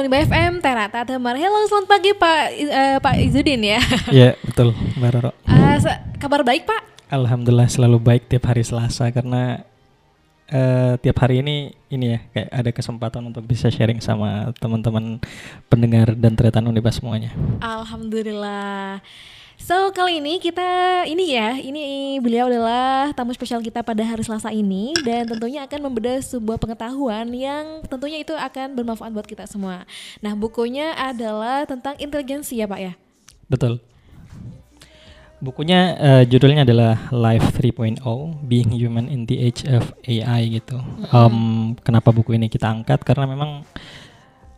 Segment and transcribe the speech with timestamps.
[0.00, 1.36] Uniba FM Terata Temar.
[1.36, 3.84] Halo, selamat pagi Pak uh, Pak Izudin ya.
[4.16, 5.30] Iya, betul, Mbak Roro.
[5.44, 5.76] Uh,
[6.16, 7.12] kabar baik Pak?
[7.12, 9.60] Alhamdulillah selalu baik tiap hari Selasa karena
[10.48, 15.20] uh, tiap hari ini ini ya kayak ada kesempatan untuk bisa sharing sama teman-teman
[15.68, 17.36] pendengar dan Teretan Uniba semuanya.
[17.60, 19.04] Alhamdulillah.
[19.60, 24.48] So kali ini kita ini ya, ini beliau adalah tamu spesial kita pada hari Selasa
[24.48, 29.84] ini dan tentunya akan membedah sebuah pengetahuan yang tentunya itu akan bermanfaat buat kita semua.
[30.24, 32.92] Nah bukunya adalah tentang inteligensi ya Pak ya?
[33.52, 33.84] Betul.
[35.40, 38.00] Bukunya uh, judulnya adalah Life 3.0
[38.44, 40.76] Being Human in the Age of AI gitu.
[40.80, 41.16] Mm -hmm.
[41.16, 41.36] um,
[41.80, 43.04] kenapa buku ini kita angkat?
[43.04, 43.64] Karena memang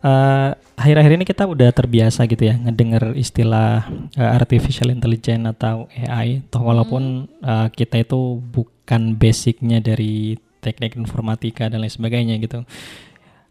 [0.03, 3.87] eh, akhir-akhir ini kita udah terbiasa gitu ya ngedenger istilah
[4.19, 6.43] uh, artificial intelligence atau AI.
[6.51, 7.39] Toh walaupun hmm.
[7.39, 12.67] uh, kita itu bukan basicnya dari teknik informatika dan lain sebagainya gitu.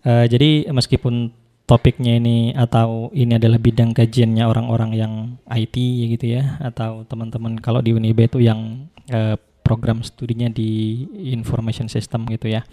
[0.04, 1.32] Uh, jadi meskipun
[1.64, 5.12] topiknya ini atau ini adalah bidang kajiannya orang-orang yang
[5.46, 5.76] IT
[6.18, 12.26] gitu ya atau teman-teman kalau di Unibe itu yang uh, program studinya di information system
[12.28, 12.66] gitu ya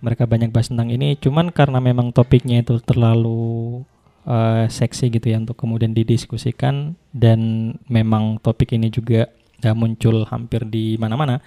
[0.00, 3.84] mereka banyak bahas tentang ini cuman karena memang topiknya itu terlalu
[4.24, 9.28] uh, seksi gitu ya untuk kemudian didiskusikan dan memang topik ini juga
[9.64, 11.40] uh, muncul hampir di mana-mana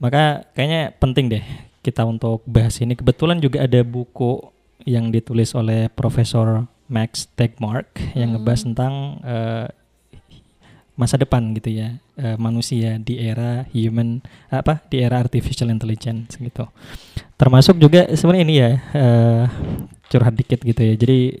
[0.00, 1.44] maka kayaknya penting deh
[1.80, 4.40] kita untuk bahas ini kebetulan juga ada buku
[4.84, 8.36] yang ditulis oleh Profesor Max Tegmark yang hmm.
[8.40, 9.66] ngebahas tentang uh,
[11.00, 14.20] masa depan gitu ya uh, manusia di era human
[14.52, 16.68] apa di era artificial intelligence gitu
[17.40, 19.44] termasuk juga sebenarnya ini ya uh,
[20.12, 21.40] curhat dikit gitu ya jadi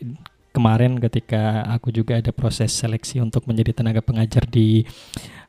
[0.56, 4.88] kemarin ketika aku juga ada proses seleksi untuk menjadi tenaga pengajar di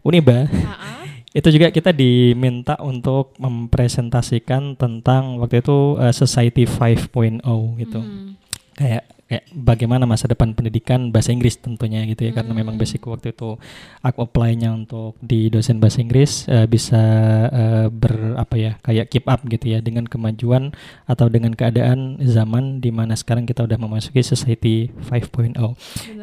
[0.03, 1.07] Uniba uh-uh.
[1.31, 7.39] itu juga kita diminta untuk mempresentasikan tentang waktu itu uh, Society 5.0
[7.79, 8.35] gitu hmm.
[8.75, 12.37] kayak kayak bagaimana masa depan pendidikan bahasa Inggris tentunya gitu ya hmm.
[12.43, 13.55] karena memang basic waktu itu
[14.03, 16.99] aku apply-nya untuk di dosen bahasa Inggris uh, bisa
[17.47, 20.75] uh, ber apa ya kayak keep up gitu ya dengan kemajuan
[21.07, 25.55] atau dengan keadaan zaman di mana sekarang kita udah memasuki society 5.0.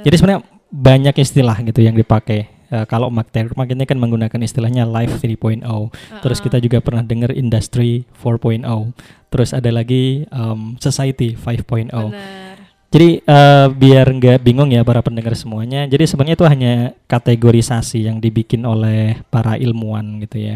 [0.05, 4.85] Jadi sebenarnya banyak istilah gitu yang dipakai uh, kalau Mark Termak ini kan menggunakan istilahnya
[4.85, 5.65] life 3.0.
[5.65, 5.91] Uh-uh.
[6.21, 8.65] Terus kita juga pernah dengar industry 4.0.
[9.29, 11.93] Terus ada lagi um, society 5.0.
[12.89, 15.85] Jadi uh, biar nggak bingung ya para pendengar semuanya.
[15.85, 20.55] Jadi sebenarnya itu hanya kategorisasi yang dibikin oleh para ilmuwan gitu ya.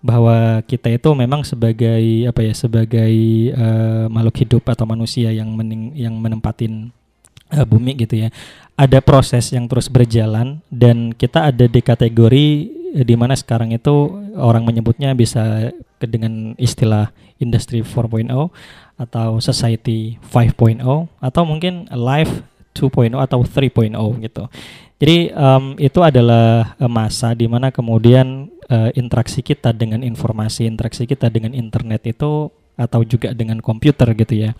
[0.00, 3.12] Bahwa kita itu memang sebagai apa ya sebagai
[3.52, 6.88] uh, makhluk hidup atau manusia yang mening yang menempatin
[7.52, 8.28] uh, bumi gitu ya.
[8.78, 14.64] Ada proses yang terus berjalan dan kita ada di kategori di mana sekarang itu orang
[14.64, 18.28] menyebutnya bisa dengan istilah industri 4.0
[18.98, 20.82] atau society 5.0
[21.20, 22.42] atau mungkin life
[22.74, 24.44] 2.0 atau 3.0 gitu.
[24.98, 31.30] Jadi um, itu adalah masa di mana kemudian uh, interaksi kita dengan informasi, interaksi kita
[31.30, 34.50] dengan internet itu atau juga dengan komputer gitu ya.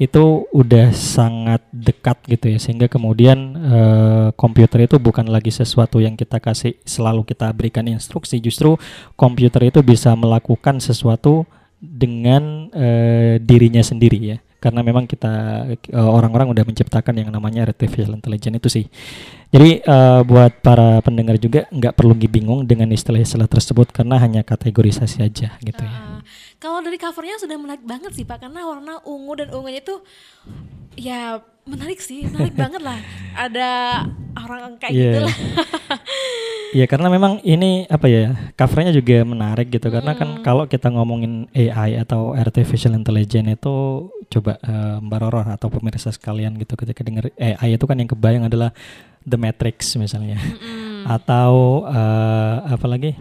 [0.00, 6.16] Itu udah sangat dekat gitu ya sehingga kemudian uh, komputer itu bukan lagi sesuatu yang
[6.16, 8.80] kita kasih selalu kita berikan instruksi, justru
[9.20, 11.44] komputer itu bisa melakukan sesuatu
[11.78, 14.38] dengan uh, dirinya sendiri ya.
[14.58, 15.62] Karena memang kita
[15.94, 18.86] uh, orang-orang udah menciptakan yang namanya artificial intelligence itu sih.
[19.54, 25.22] Jadi uh, buat para pendengar juga nggak perlu bingung dengan istilah-istilah tersebut karena hanya kategorisasi
[25.22, 26.18] aja gitu uh, ya
[26.58, 30.02] kalau dari covernya sudah menarik banget sih pak karena warna ungu dan ungunya itu
[30.98, 32.98] ya menarik sih menarik banget lah
[33.38, 33.70] ada
[34.34, 35.04] orang kayak yeah.
[35.06, 35.36] gitu lah
[36.68, 39.94] Iya karena memang ini apa ya covernya juga menarik gitu hmm.
[39.96, 43.76] karena kan kalau kita ngomongin AI atau artificial intelligence itu
[44.28, 48.44] coba uh, Mbak Roro atau pemirsa sekalian gitu ketika dengar AI itu kan yang kebayang
[48.44, 48.76] adalah
[49.24, 51.08] The Matrix misalnya hmm.
[51.08, 53.16] atau uh, apa lagi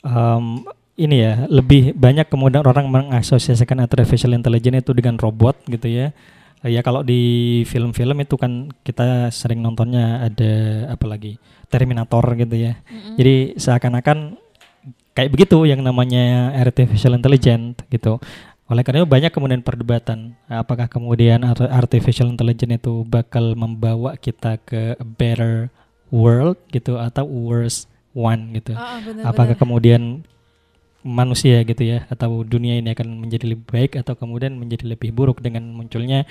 [0.00, 0.64] um,
[0.98, 6.10] ini ya lebih banyak kemudian orang mengasosiasikan artificial intelligence itu dengan robot gitu ya
[6.66, 10.52] ya kalau di film-film itu kan kita sering nontonnya ada
[10.90, 11.38] apa lagi
[11.68, 12.80] Terminator gitu ya.
[12.80, 13.14] Mm-hmm.
[13.20, 14.18] Jadi seakan-akan
[15.12, 18.18] kayak begitu yang namanya artificial intelligence gitu.
[18.68, 24.96] Oleh karena itu banyak kemudian perdebatan apakah kemudian artificial intelligence itu bakal membawa kita ke
[24.96, 25.68] a better
[26.08, 27.84] world gitu atau worse
[28.16, 28.72] one gitu.
[28.72, 29.60] Oh, bener, apakah bener.
[29.60, 30.02] kemudian
[31.06, 35.38] manusia gitu ya atau dunia ini akan menjadi lebih baik atau kemudian menjadi lebih buruk
[35.38, 36.26] dengan munculnya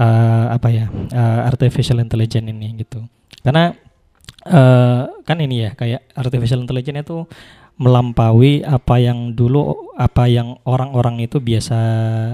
[0.00, 3.04] uh, apa ya uh, artificial intelligence ini gitu.
[3.44, 3.76] Karena
[4.48, 7.18] uh, kan ini ya kayak artificial intelligence itu
[7.78, 11.78] melampaui apa yang dulu apa yang orang-orang itu biasa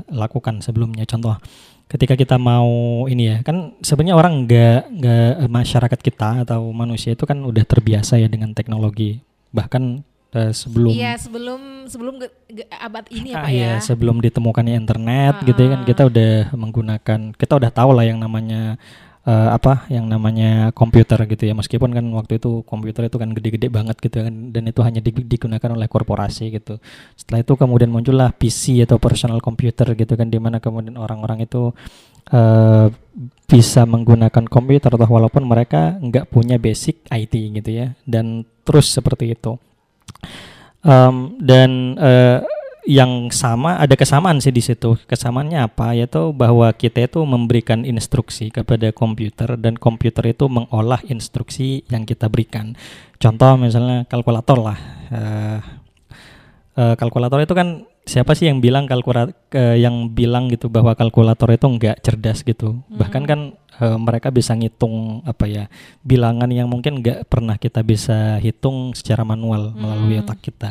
[0.09, 1.37] lakukan sebelumnya contoh
[1.85, 7.29] ketika kita mau ini ya kan sebenarnya orang nggak nggak masyarakat kita atau manusia itu
[7.29, 9.21] kan udah terbiasa ya dengan teknologi
[9.53, 10.01] bahkan
[10.35, 13.75] uh, sebelum Iya sebelum sebelum ge- ge- abad ini ya Ah, pak iya, ya.
[13.81, 15.87] sebelum ditemukannya internet gitu ya kan Ah.
[15.87, 18.77] kita udah menggunakan kita udah tahu lah yang namanya
[19.25, 23.69] eh, apa yang namanya komputer gitu ya meskipun kan waktu itu komputer itu kan gede-gede
[23.69, 26.77] banget gitu kan dan itu hanya di- digunakan oleh korporasi gitu
[27.15, 31.73] setelah itu kemudian muncullah PC atau personal computer gitu kan di mana kemudian orang-orang itu
[32.29, 32.87] eh,
[33.45, 39.33] bisa menggunakan komputer atau walaupun mereka nggak punya basic IT gitu ya dan terus seperti
[39.33, 39.57] itu
[40.85, 42.45] Em, dan eh,
[42.85, 45.01] yang sama ada kesamaan sih di situ.
[45.09, 45.97] Kesamaannya apa?
[45.97, 52.29] Yaitu bahwa kita itu memberikan instruksi kepada komputer dan komputer itu mengolah instruksi yang kita
[52.29, 52.77] berikan.
[53.17, 54.79] Contoh misalnya kalkulator lah.
[55.09, 55.61] Eh,
[56.77, 59.33] eh, kalkulator itu kan siapa sih yang bilang kalkulator
[59.81, 62.85] yang bilang gitu bahwa kalkulator itu enggak cerdas gitu.
[62.93, 63.41] Bahkan kan
[63.81, 65.65] eh, mereka bisa ngitung apa ya
[66.05, 70.25] bilangan yang mungkin nggak pernah kita bisa hitung secara manual melalui Hmm.
[70.29, 70.71] otak kita.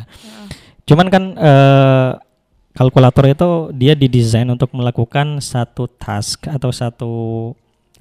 [0.86, 2.10] Cuman kan eh,
[2.74, 7.12] kalkulator itu dia didesain untuk melakukan satu task atau satu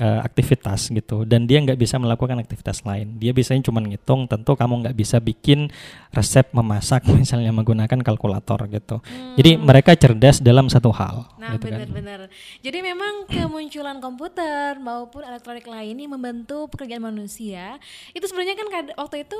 [0.01, 3.21] eh, aktivitas gitu dan dia nggak bisa melakukan aktivitas lain.
[3.21, 4.25] Dia biasanya cuma ngitung.
[4.25, 5.69] Tentu kamu nggak bisa bikin
[6.09, 9.01] resep memasak misalnya menggunakan kalkulator gitu.
[9.37, 11.29] Jadi mereka cerdas dalam satu hal.
[11.37, 11.85] Nah gitu kan.
[11.85, 12.19] benar-benar.
[12.65, 17.77] Jadi memang kemunculan komputer maupun elektronik lain ini membantu pekerjaan manusia.
[18.17, 18.67] Itu sebenarnya kan
[18.97, 19.37] waktu itu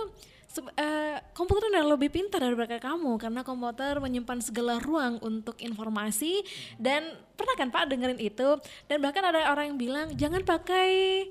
[0.78, 6.46] eh, komputer udah lebih pintar daripada kamu karena komputer menyimpan segala ruang untuk informasi.
[6.78, 8.62] Dan pernah kan Pak dengerin itu?
[8.86, 11.26] Dan bahkan ada orang yang bilang jangan pakai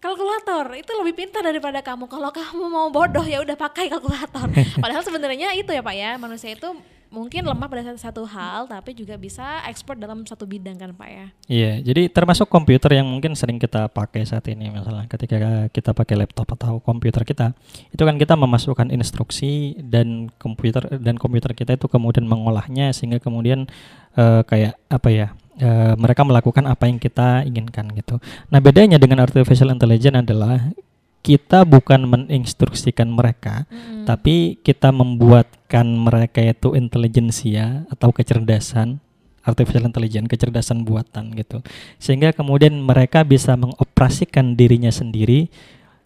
[0.00, 2.08] kalkulator itu lebih pintar daripada kamu.
[2.08, 4.48] Kalau kamu mau bodoh ya udah pakai kalkulator.
[4.82, 6.70] Padahal sebenarnya itu ya pak ya manusia itu
[7.10, 11.26] mungkin lemah pada satu, hal tapi juga bisa ekspor dalam satu bidang kan pak ya
[11.50, 16.14] Iya, jadi termasuk komputer yang mungkin sering kita pakai saat ini misalnya ketika kita pakai
[16.22, 17.52] laptop atau komputer kita,
[17.90, 23.66] itu kan kita memasukkan instruksi dan komputer dan komputer kita itu kemudian mengolahnya sehingga kemudian
[24.14, 25.28] eh, kayak apa ya?
[25.60, 28.16] eh, mereka melakukan apa yang kita inginkan gitu.
[28.48, 30.72] Nah, bedanya dengan artificial intelligence adalah
[31.20, 34.08] kita bukan menginstruksikan mereka, Mm-mm.
[34.08, 38.98] tapi kita membuatkan mereka itu intelijensia atau kecerdasan
[39.44, 41.60] artificial intelligence, kecerdasan buatan gitu.
[41.96, 45.48] Sehingga kemudian mereka bisa mengoperasikan dirinya sendiri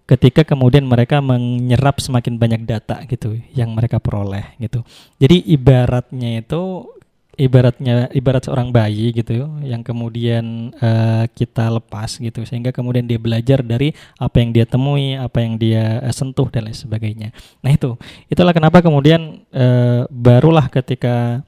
[0.04, 4.84] ketika kemudian mereka menyerap semakin banyak data gitu yang mereka peroleh gitu.
[5.16, 6.92] Jadi ibaratnya itu
[7.36, 13.60] ibaratnya ibarat seorang bayi gitu yang kemudian eh, kita lepas gitu sehingga kemudian dia belajar
[13.62, 17.28] dari apa yang dia temui, apa yang dia eh, sentuh dan lain sebagainya.
[17.62, 17.98] Nah itu
[18.30, 21.42] itulah kenapa kemudian eh, barulah ketika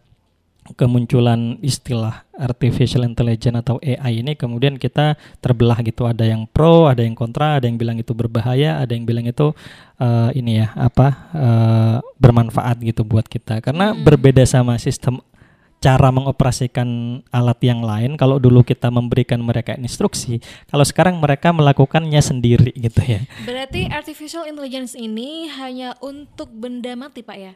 [0.74, 7.06] kemunculan istilah artificial intelligence atau AI ini kemudian kita terbelah gitu ada yang pro ada
[7.06, 9.54] yang kontra ada yang bilang itu berbahaya ada yang bilang itu
[10.02, 14.02] eh, ini ya apa eh, bermanfaat gitu buat kita karena Hmm.
[14.02, 15.22] berbeda sama sistem
[15.86, 22.18] cara mengoperasikan alat yang lain kalau dulu kita memberikan mereka instruksi kalau sekarang mereka melakukannya
[22.18, 27.54] sendiri gitu ya berarti artificial intelligence ini hanya untuk benda mati pak ya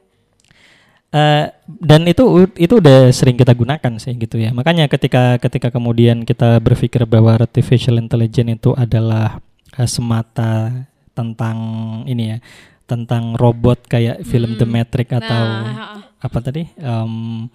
[1.10, 4.54] Eh, dan itu itu udah sering kita gunakan sih gitu ya.
[4.54, 9.42] Makanya ketika ketika kemudian kita berpikir bahwa artificial intelligence itu adalah
[9.74, 10.70] eh, semata
[11.10, 11.58] tentang
[12.06, 12.38] ini ya,
[12.86, 14.86] tentang robot kayak film The Mm-mm.
[14.86, 17.48] Matrix atau nah apa tadi Em,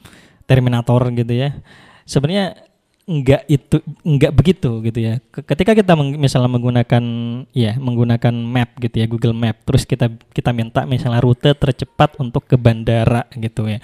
[0.46, 1.50] Terminator gitu ya.
[2.06, 2.56] Sebenarnya
[3.06, 5.22] enggak itu enggak begitu gitu ya.
[5.30, 7.04] Ke- Ketika kita meng- misalnya menggunakan
[7.54, 12.50] ya menggunakan map gitu ya Google Map terus kita kita minta misalnya rute tercepat untuk
[12.50, 13.78] ke bandara gitu ya.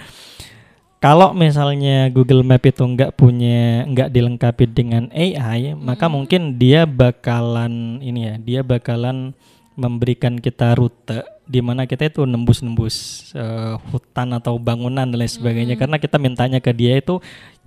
[1.02, 6.14] Kalau misalnya Google Map itu enggak punya enggak dilengkapi dengan AI, maka Mm-mm.
[6.14, 9.34] mungkin dia bakalan ini ya, dia bakalan
[9.74, 15.74] memberikan kita rute di mana kita itu nembus-nembus eh, hutan atau bangunan dan lain sebagainya
[15.74, 15.80] Mm.
[15.82, 17.18] karena kita mintanya ke dia itu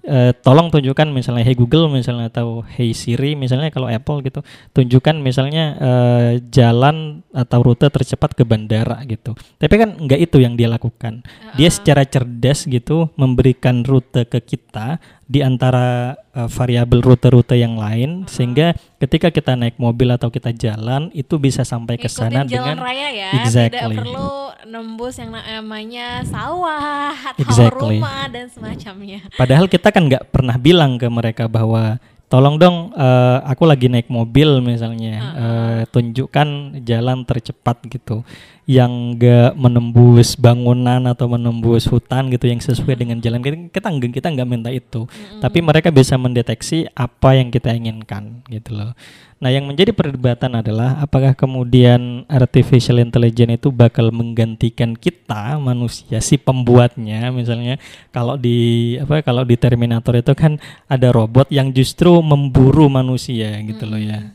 [0.05, 5.19] eh, tolong tunjukkan misalnya Hey Google misalnya atau Hey Siri misalnya kalau Apple gitu tunjukkan
[5.19, 10.69] misalnya eh, jalan atau rute tercepat ke bandara gitu tapi kan nggak itu yang dia
[10.69, 11.25] lakukan
[11.57, 11.75] dia Uh-uh.
[11.75, 18.77] secara cerdas gitu memberikan rute ke kita di antara eh, variabel rute-rute yang lain sehingga
[19.01, 23.09] ketika kita naik mobil atau kita jalan itu bisa sampai ke sana jalan dengan raya
[23.09, 23.73] ya Exactly.
[23.73, 28.01] tidak perlu nembus yang namanya sawah atau Exactly.
[28.01, 33.37] rumah dan semacamnya Padahal kita kan nggak pernah bilang ke mereka bahwa tolong dong eh,
[33.45, 35.41] aku lagi naik mobil misalnya Uh-uh.
[35.41, 36.47] eh, tunjukkan
[36.81, 38.25] jalan tercepat gitu.
[38.65, 43.41] Yang nggak menembus bangunan atau menembus hutan gitu yang sesuai dengan jalan.
[43.41, 45.05] Kita kita nggak kita nggak minta itu.
[45.37, 48.91] Tapi mereka bisa mendeteksi apa yang kita inginkan gitu loh.
[49.35, 56.41] Nah yang menjadi perdebatan adalah apakah kemudian artificial intelligence itu bakal menggantikan kita manusia si
[56.41, 57.29] pembuatnya?
[57.29, 57.77] Misalnya
[58.09, 60.57] kalau di apa kalau di Terminator itu kan
[60.89, 64.33] ada robot yang justru memburu manusia gitu loh ya.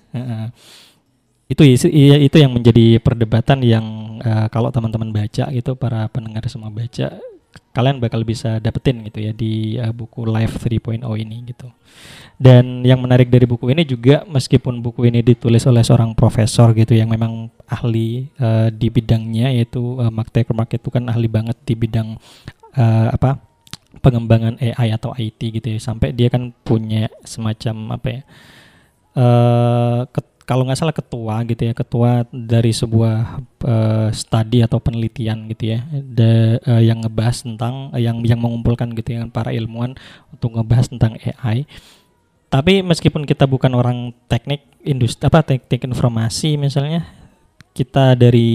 [1.50, 3.87] Itu itu itu yang menjadi perdebatan yang
[4.23, 7.19] eh, kalau teman-teman baca gitu para pendengar semua baca
[7.71, 11.71] kalian bakal bisa dapetin gitu ya di eh, buku Life 3.0 ini gitu.
[12.40, 16.97] Dan yang menarik dari buku ini juga meskipun buku ini ditulis oleh seorang profesor gitu
[16.97, 21.75] yang memang ahli eh, di bidangnya yaitu uh, Mark Zuckerberg itu kan ahli banget di
[21.76, 22.16] bidang
[22.75, 23.38] eh, apa
[24.00, 28.23] pengembangan AI atau IT gitu ya sampai dia kan punya semacam apa ya
[29.11, 35.47] eh ket- kalau nggak salah ketua gitu ya ketua dari sebuah eh, studi atau penelitian
[35.54, 39.95] gitu ya da- eh, yang ngebahas tentang eh, yang yang mengumpulkan gitu ya para ilmuwan
[40.35, 41.71] untuk ngebahas tentang AI
[42.50, 47.07] tapi meskipun kita bukan orang teknik industri apa teknik informasi misalnya
[47.71, 48.50] kita dari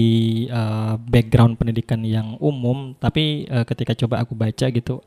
[0.52, 5.00] eh, background pendidikan yang umum tapi eh, ketika coba aku baca gitu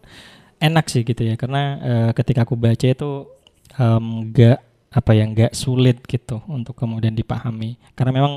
[0.58, 1.38] enak sih gitu ya.
[1.40, 3.30] Karena eh, ketika aku baca itu
[3.80, 7.78] nggak apa ya nggak sulit gitu untuk kemudian dipahami.
[7.94, 8.34] Karena memang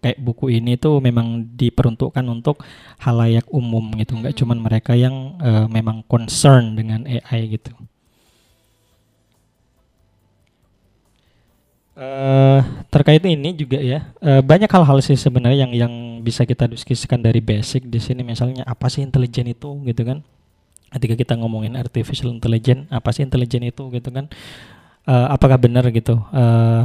[0.00, 2.62] kayak buku ini tuh memang diperuntukkan untuk
[3.02, 7.74] halayak umum gitu nggak cuman mereka yang eh, memang concern dengan AI gitu.
[11.92, 15.94] Eh terkait ini juga ya eh, banyak hal-hal sih sebenarnya yang yang
[16.24, 18.24] bisa kita diskusikan dari basic di sini.
[18.24, 20.24] Misalnya apa sih intelijen itu gitu kan?
[20.92, 24.28] Ketika kita ngomongin artificial intelligence apa sih intelijen itu gitu kan
[25.02, 26.14] Eh, apakah benar gitu?
[26.30, 26.82] Eh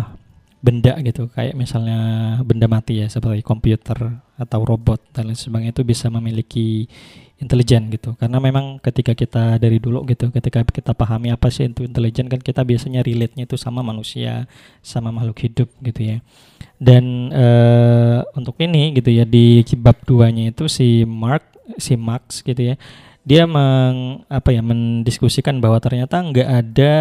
[0.57, 1.99] benda gitu kayak misalnya
[2.41, 6.89] benda mati ya seperti komputer atau robot dan lain sebagainya itu bisa memiliki
[7.37, 8.17] intelijen gitu.
[8.17, 12.41] Karena memang ketika kita dari dulu gitu ketika kita pahami apa sih itu intelijen kan
[12.41, 14.49] kita biasanya relate-nya itu sama manusia
[14.81, 16.17] sama makhluk hidup gitu ya.
[16.81, 21.45] Dan eh untuk ini gitu ya di bab duanya itu si Mark
[21.77, 22.75] si Max gitu ya
[23.27, 26.95] dia meng apa ya mendiskusikan bahwa ternyata nggak ada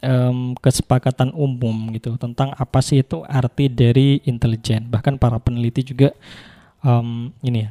[0.00, 4.88] em, kesepakatan umum gitu tentang apa sih itu arti dari intelijen.
[4.88, 6.12] Bahkan para peneliti juga
[6.84, 7.70] em, ini ya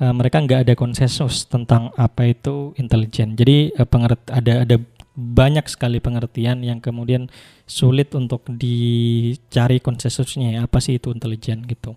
[0.00, 3.36] eh, mereka nggak ada konsensus tentang apa itu intelijen.
[3.36, 4.76] Jadi eh, pengert ada ada
[5.16, 7.32] banyak sekali pengertian yang kemudian
[7.64, 11.96] sulit untuk dicari konsensusnya ya, apa sih itu intelijen gitu.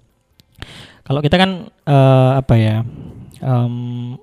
[1.03, 2.77] Kalau kita kan eh, apa ya
[3.43, 4.15] em,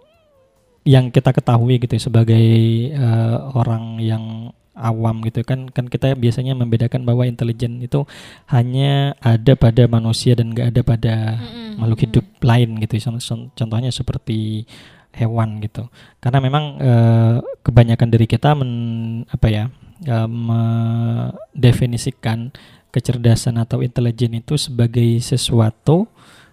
[0.87, 2.47] yang kita ketahui gitu ya, sebagai
[2.95, 8.05] eh, orang yang awam gitu kan kan kita biasanya membedakan bahwa intelijen itu
[8.53, 11.81] hanya ada pada manusia dan nggak ada pada Mm-mm.
[11.81, 14.69] makhluk hidup lain gitu Con- con- contohnya seperti
[15.17, 15.89] hewan gitu
[16.21, 19.73] karena memang eh, kebanyakan dari kita men, apa ya
[20.05, 22.53] eh, mendefinisikan
[22.93, 26.05] kecerdasan atau intelijen itu sebagai sesuatu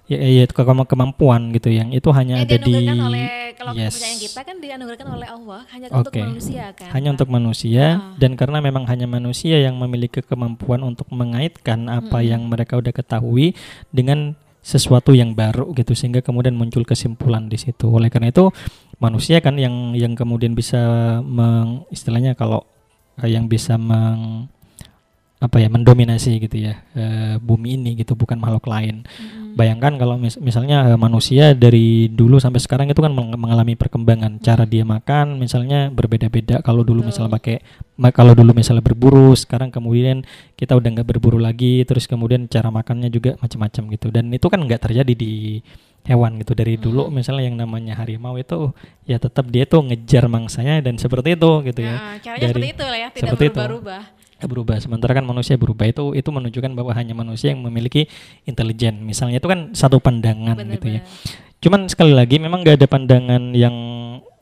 [0.06, 3.96] ya, ya itu kema- kemampuan gitu yang itu hanya Eh, ada di oleh kalau Yes.
[3.96, 6.22] kepercayaan kita kan dianugerahkan oleh Allah hanya untuk Oke.
[6.22, 6.90] manusia kan.
[6.92, 8.00] hanya untuk manusia Ah.
[8.20, 13.56] dan karena memang hanya manusia yang memiliki kemampuan untuk mengaitkan apa yang mereka udah ketahui
[13.90, 17.92] dengan sesuatu yang baru gitu sehingga kemudian muncul kesimpulan di situ.
[17.92, 18.48] Oleh karena itu
[18.96, 20.80] manusia kan yang yang kemudian bisa
[21.20, 22.64] meng, istilahnya kalau
[23.20, 24.48] eh, yang bisa meng
[25.44, 29.04] apa ya mendominasi gitu ya eh, bumi ini gitu bukan makhluk lain.
[29.04, 29.60] Mm-mm.
[29.60, 34.40] Bayangkan kalau mis- misalnya eh, manusia dari dulu sampai sekarang itu kan meng- mengalami perkembangan.
[34.40, 36.64] Cara dia makan misalnya berbeda-beda.
[36.64, 37.10] Kalau dulu Betul.
[37.12, 37.60] misalnya pakai
[38.10, 40.24] kalau dulu misalnya berburu, sekarang kemudian
[40.56, 41.84] kita udah nggak berburu lagi.
[41.84, 44.08] Terus kemudian cara makannya juga macam-macam gitu.
[44.10, 45.60] Dan itu kan nggak terjadi di
[46.04, 47.16] hewan gitu dari dulu Mm.
[47.16, 48.72] misalnya yang namanya harimau itu
[49.04, 52.70] ya tetap dia tuh ngejar mangsanya dan seperti itu gitu ya Nah, caranya Dari- seperti
[52.76, 54.04] itu lah ya, tidak berubah-ubah.
[54.46, 54.78] Berubah.
[54.80, 55.90] Sementara kan manusia berubah.
[55.90, 58.08] Itu itu menunjukkan bahwa hanya manusia yang memiliki
[58.44, 59.02] intelijen.
[59.04, 61.02] Misalnya itu kan satu pandangan gitu ya.
[61.64, 63.72] cuman sekali lagi memang nggak ada pandangan yang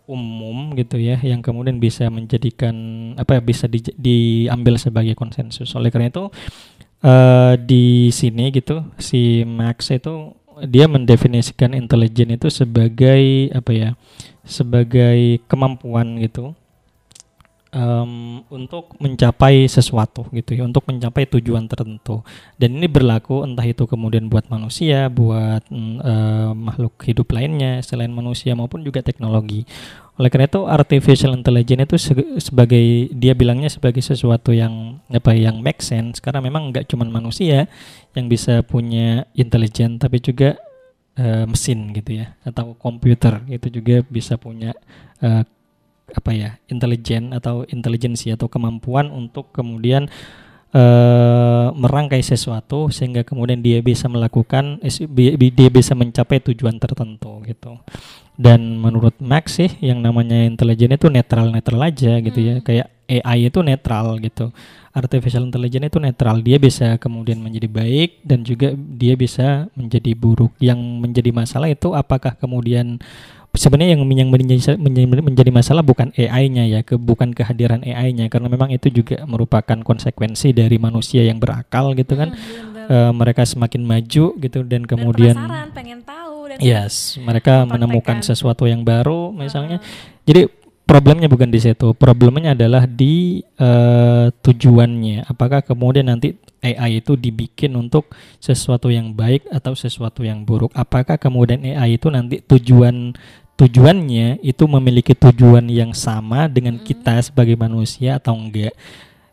[0.09, 2.73] umum gitu ya yang kemudian bisa menjadikan
[3.13, 5.69] apa ya, bisa di- diambil sebagai konsensus.
[5.77, 6.33] Oleh karena itu
[7.05, 10.33] eh, di sini gitu si Max itu
[10.67, 13.89] dia mendefinisikan intelijen itu sebagai apa ya
[14.45, 16.53] sebagai kemampuan gitu
[17.71, 22.23] em, untuk mencapai sesuatu gitu ya, untuk mencapai tujuan tertentu.
[22.59, 28.53] Dan ini berlaku entah itu kemudian buat manusia, buat eh, makhluk hidup lainnya selain manusia
[28.53, 29.63] maupun juga teknologi.
[30.19, 35.63] Oleh karena itu artificial intelligence itu sege- sebagai dia bilangnya sebagai sesuatu yang apa yang
[35.63, 37.65] make sense karena memang nggak cuma manusia
[38.13, 40.59] yang bisa punya intelijen tapi juga
[41.17, 44.75] uh, mesin gitu ya atau komputer itu juga bisa punya
[45.23, 45.41] uh,
[46.11, 50.11] apa ya intelijen atau intelijensi atau kemampuan untuk kemudian
[50.75, 57.79] uh, merangkai sesuatu sehingga kemudian dia bisa melakukan dia bisa mencapai tujuan tertentu gitu.
[58.41, 62.57] Dan menurut Max sih yang namanya intelijen itu netral netral aja gitu ya.
[62.57, 62.65] Hmm.
[62.65, 64.55] kayak AI itu netral gitu.
[64.95, 66.39] Artificial intelligence itu netral.
[66.39, 70.55] Dia bisa kemudian menjadi baik dan juga dia bisa menjadi buruk.
[70.63, 72.97] Yang menjadi masalah itu apakah kemudian
[73.51, 74.79] sebenarnya yang yang menjadi,
[75.19, 80.55] menjadi masalah bukan AI-nya ya, ke, bukan kehadiran AI-nya karena memang itu juga merupakan konsekuensi
[80.55, 82.31] dari manusia yang berakal gitu kan.
[82.31, 88.23] Hmm, uh, mereka semakin maju gitu dan kemudian dan pengen tahu dan yes, mereka menemukan
[88.23, 89.79] sesuatu yang baru misalnya.
[89.79, 90.19] Uh.
[90.27, 90.41] Jadi
[90.91, 91.95] problemnya bukan di situ.
[91.95, 95.23] Problemnya adalah di uh, tujuannya.
[95.23, 98.11] Apakah kemudian nanti AI itu dibikin untuk
[98.43, 100.75] sesuatu yang baik atau sesuatu yang buruk?
[100.75, 103.15] Apakah kemudian AI itu nanti tujuan
[103.55, 108.75] tujuannya itu memiliki tujuan yang sama dengan kita sebagai manusia atau enggak?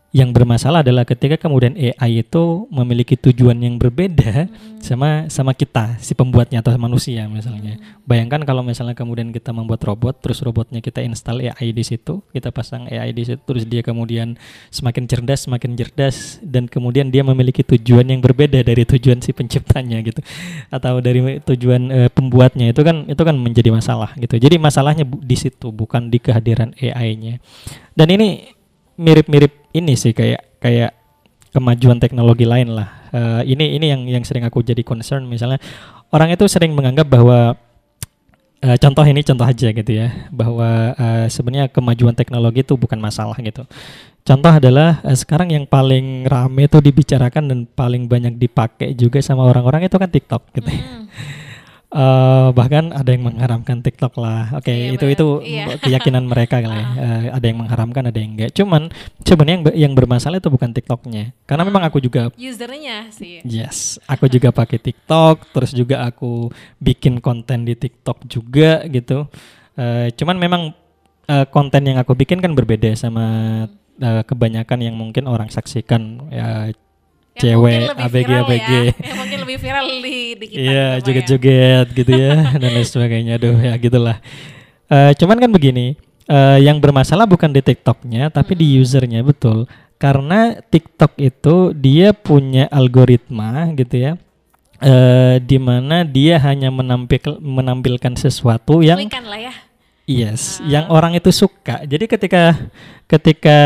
[0.09, 4.81] Yang bermasalah adalah ketika kemudian AI itu memiliki tujuan yang berbeda hmm.
[4.81, 7.77] sama sama kita si pembuatnya atau manusia misalnya.
[7.77, 8.01] Hmm.
[8.09, 12.49] Bayangkan kalau misalnya kemudian kita membuat robot terus robotnya kita install AI di situ, kita
[12.49, 14.33] pasang AI di situ terus dia kemudian
[14.73, 20.01] semakin cerdas, semakin cerdas dan kemudian dia memiliki tujuan yang berbeda dari tujuan si penciptanya
[20.01, 20.25] gitu.
[20.73, 24.41] Atau dari tujuan uh, pembuatnya itu kan itu kan menjadi masalah gitu.
[24.41, 27.37] Jadi masalahnya di situ bukan di kehadiran AI-nya.
[27.93, 28.57] Dan ini
[28.99, 30.91] mirip-mirip ini sih kayak kayak
[31.55, 32.89] kemajuan teknologi lain lah.
[33.09, 35.57] Uh, ini ini yang yang sering aku jadi concern misalnya
[36.11, 37.57] orang itu sering menganggap bahwa
[38.61, 43.39] uh, contoh ini contoh aja gitu ya bahwa uh, sebenarnya kemajuan teknologi itu bukan masalah
[43.39, 43.65] gitu.
[44.27, 49.47] Contoh adalah uh, sekarang yang paling rame itu dibicarakan dan paling banyak dipakai juga sama
[49.47, 50.69] orang-orang itu kan TikTok gitu.
[50.69, 50.83] Ya.
[51.89, 54.53] Uh, bahkan ada yang mengharamkan TikTok lah.
[54.53, 55.65] Oke, okay, iya, itu itu iya.
[55.81, 56.77] keyakinan mereka kali.
[56.77, 58.53] Uh, ada yang mengharamkan, ada yang enggak.
[58.53, 58.93] Cuman
[59.25, 61.33] sebenarnya yang yang bermasalah itu bukan TikToknya.
[61.49, 63.41] Karena memang aku juga usernya sih.
[63.41, 69.25] Yes, aku juga pakai TikTok, terus juga aku bikin konten di TikTok juga gitu.
[69.73, 70.61] Uh, cuman memang
[71.25, 73.25] uh, konten yang aku bikin kan berbeda sama
[73.97, 76.69] uh, kebanyakan yang mungkin orang saksikan ya
[77.39, 78.83] cewek ABG ABG ya.
[79.07, 81.97] yang mungkin lebih viral di, di kita iya gitu, joget-joget ya.
[81.97, 84.17] gitu ya dan lain sebagainya aduh ya gitulah
[84.91, 85.95] uh, cuman kan begini
[86.27, 88.61] uh, yang bermasalah bukan di TikToknya tapi hmm.
[88.61, 89.65] di usernya betul
[89.99, 94.11] karena TikTok itu dia punya algoritma gitu ya
[94.83, 99.53] uh, di mana dia hanya menampil menampilkan sesuatu yang lah ya
[100.09, 100.65] Yes, ah.
[100.65, 101.85] yang orang itu suka.
[101.85, 102.57] Jadi ketika
[103.05, 103.59] ketika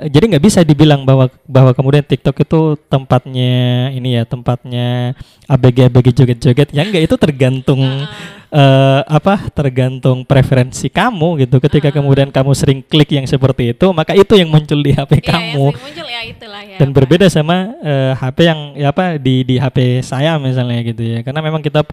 [0.00, 5.12] jadi nggak bisa dibilang bahwa bahwa kemudian TikTok itu tempatnya ini ya tempatnya
[5.44, 6.72] abg abg joget-joget.
[6.72, 8.08] Ya enggak itu tergantung ah.
[8.48, 9.52] uh, apa?
[9.52, 11.60] Tergantung preferensi kamu gitu.
[11.60, 12.00] Ketika ah.
[12.00, 15.68] kemudian kamu sering klik yang seperti itu, maka itu yang muncul di HP iya, kamu.
[15.68, 16.80] muncul ya itulah ya.
[16.80, 16.96] Dan apa.
[16.96, 21.20] berbeda sama uh, HP yang ya apa di di HP saya misalnya gitu ya.
[21.20, 21.84] Karena memang kita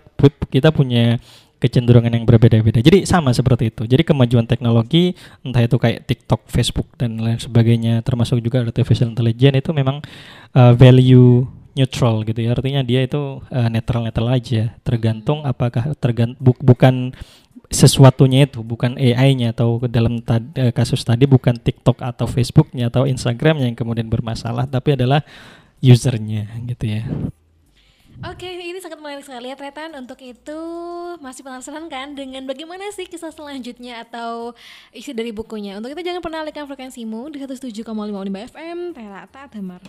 [0.47, 1.19] kita punya
[1.61, 2.81] kecenderungan yang berbeda-beda.
[2.81, 3.85] Jadi sama seperti itu.
[3.85, 5.13] Jadi kemajuan teknologi
[5.45, 10.01] entah itu kayak TikTok, Facebook dan lain sebagainya termasuk juga artificial intelligence itu memang
[10.57, 11.45] uh, value
[11.77, 12.57] neutral gitu ya.
[12.57, 14.73] Artinya dia itu uh, netral-netral aja.
[14.81, 17.13] Tergantung apakah tergant bu bukan
[17.71, 23.05] sesuatunya itu bukan AI-nya atau dalam tad, uh, kasus tadi bukan TikTok atau Facebooknya atau
[23.05, 25.21] Instagramnya yang kemudian bermasalah tapi adalah
[25.79, 27.05] usernya gitu ya.
[28.21, 29.97] Oke, ini sangat menarik sekali ya Tretan.
[29.97, 30.59] Untuk itu
[31.17, 34.53] masih penasaran kan dengan bagaimana sih kisah selanjutnya atau
[34.93, 35.81] isi dari bukunya.
[35.81, 37.81] Untuk itu jangan pernah alihkan frekuensimu di 107,5
[38.53, 39.81] FM Terata Temar.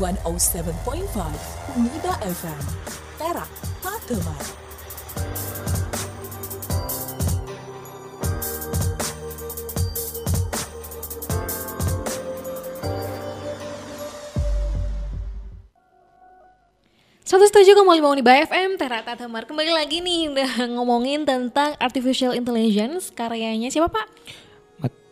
[0.00, 1.38] One oh seven point five
[1.76, 2.64] Nida FM
[3.20, 3.52] Terak
[4.08, 4.63] Temar.
[17.44, 17.76] 107,5
[18.08, 24.08] Uniba FM, Terata Tamar Kembali lagi nih udah ngomongin tentang Artificial Intelligence Karyanya siapa Pak?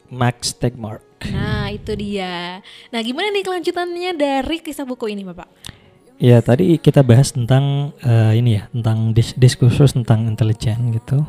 [0.08, 5.44] Max Tegmark Nah itu dia Nah gimana nih kelanjutannya dari kisah buku ini Bapak?
[6.16, 11.28] Ya tadi kita bahas tentang uh, ini ya Tentang dis diskursus tentang intelijen gitu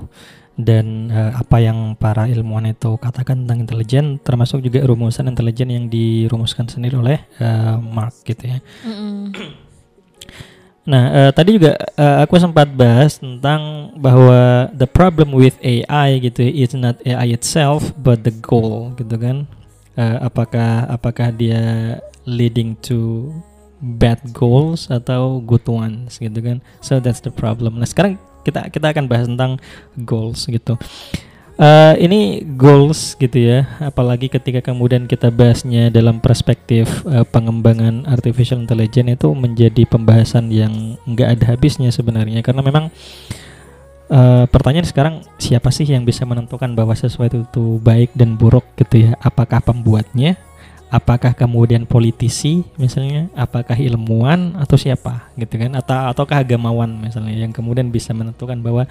[0.54, 5.90] dan uh, apa yang para ilmuwan itu katakan tentang intelijen termasuk juga rumusan intelijen yang
[5.90, 8.62] dirumuskan sendiri oleh uh, Mark gitu ya.
[8.86, 9.63] Mm -hmm.
[10.84, 16.44] Nah, uh, tadi juga uh, aku sempat bahas tentang bahwa the problem with AI gitu
[16.44, 19.48] is not AI itself but the goal gitu kan.
[19.98, 23.30] uh, apakah apakah dia leading to
[23.84, 26.58] bad goals atau good ones gitu kan.
[26.80, 27.80] So that's the problem.
[27.80, 29.60] Nah sekarang kita kita akan bahas tentang
[30.04, 30.76] goals gitu
[31.54, 38.58] Uh, ini goals gitu ya, apalagi ketika kemudian kita bahasnya dalam perspektif uh, pengembangan artificial
[38.58, 42.90] intelligence itu menjadi pembahasan yang nggak ada habisnya sebenarnya karena memang
[44.10, 49.10] uh, pertanyaan sekarang siapa sih yang bisa menentukan bahwa sesuatu itu baik dan buruk gitu
[49.10, 49.12] ya?
[49.22, 50.42] Apakah pembuatnya?
[50.94, 53.30] Apakah kemudian politisi misalnya?
[53.34, 55.74] Apakah ilmuwan atau siapa gitu kan?
[55.74, 58.90] Atau ataukah agamawan misalnya yang kemudian bisa menentukan bahwa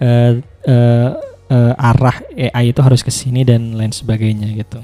[0.00, 0.32] uh,
[0.68, 1.10] uh,
[1.50, 4.80] uh, arah AI itu harus ke sini dan lain sebagainya gitu.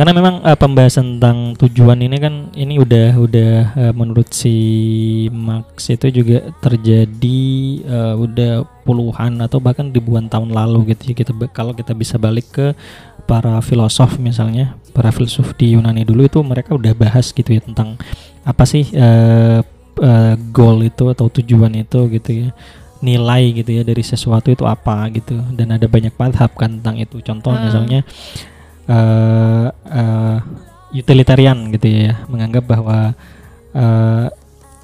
[0.00, 4.56] Karena memang uh, pembahasan tentang tujuan ini kan ini udah udah uh, menurut si
[5.28, 7.40] Max itu juga terjadi
[7.84, 12.48] uh, udah puluhan atau bahkan ribuan tahun lalu gitu ya kita kalau kita bisa balik
[12.48, 12.72] ke
[13.28, 18.00] para filosof misalnya para filsuf di Yunani dulu itu mereka udah bahas gitu ya tentang
[18.48, 19.60] apa sih uh,
[20.00, 22.48] uh, goal itu atau tujuan itu gitu ya
[23.00, 25.40] nilai gitu ya dari sesuatu itu apa gitu.
[25.52, 27.20] Dan ada banyak madhab kan tentang itu.
[27.24, 27.62] Contoh hmm.
[27.64, 28.00] misalnya
[28.88, 30.38] uh, uh,
[30.90, 33.14] utilitarian gitu ya menganggap bahwa
[33.74, 34.26] uh,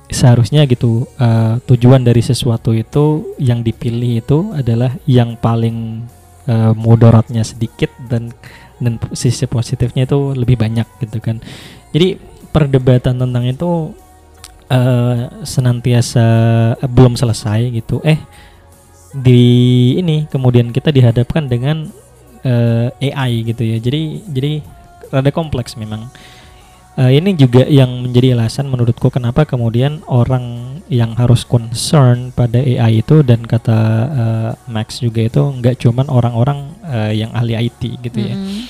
[0.07, 6.07] seharusnya gitu uh, tujuan dari sesuatu itu yang dipilih itu adalah yang paling
[6.47, 8.31] uh, mudaratnya sedikit dan
[8.79, 11.43] dan sisi positifnya itu lebih banyak gitu kan.
[11.91, 12.21] Jadi
[12.55, 13.97] perdebatan tentang itu
[14.71, 16.27] uh, senantiasa
[16.77, 18.03] uh, belum selesai gitu.
[18.03, 18.19] Eh
[19.17, 19.43] di
[19.97, 21.89] ini kemudian kita dihadapkan dengan
[22.45, 23.79] uh, eh, AI gitu ya.
[23.81, 24.53] Jadi jadi
[25.11, 26.11] rada kompleks memang.
[26.97, 33.05] Uh, ini juga yang menjadi alasan menurutku kenapa kemudian orang yang harus concern pada AI
[33.05, 38.33] itu dan kata uh, Max juga itu nggak cuman orang-orang uh, yang ahli IT gitu
[38.33, 38.33] ya.
[38.33, 38.61] Mm -hmm.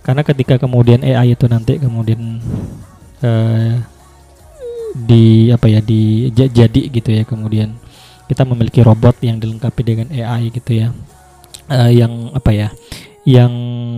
[0.00, 2.40] karena ketika kemudian AI itu nanti kemudian
[3.20, 3.76] uh,
[5.04, 7.76] di apa ya di jadi gitu ya kemudian.
[8.26, 10.88] Kita memiliki robot yang dilengkapi dengan AI gitu ya.
[11.66, 12.68] Uh, yang apa ya
[13.26, 13.50] yang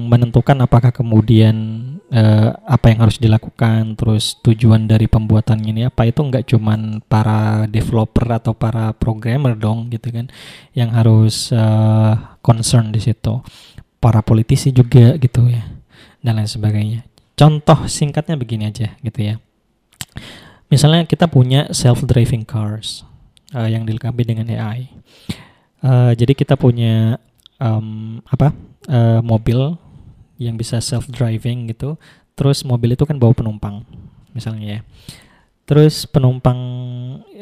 [0.08, 1.56] menentukan apakah kemudian
[2.08, 6.08] uh, apa yang harus dilakukan terus tujuan dari pembuatan ini apa.
[6.08, 10.28] Itu nggak cuman para developer atau para programmer dong gitu kan
[10.76, 13.40] yang harus uh, concern di situ.
[13.98, 15.64] Para politisi juga gitu ya
[16.20, 17.00] dan lain sebagainya.
[17.38, 19.38] Contoh singkatnya begini aja gitu ya
[20.68, 23.04] Misalnya kita punya self driving cars
[23.56, 24.92] uh, yang dilengkapi dengan AI.
[25.80, 27.16] Uh, jadi kita punya
[27.56, 28.52] um, apa
[28.90, 29.78] uh, mobil
[30.36, 31.96] yang bisa self driving gitu.
[32.38, 33.82] Terus mobil itu kan bawa penumpang,
[34.30, 34.80] misalnya ya.
[35.68, 36.56] Terus penumpang,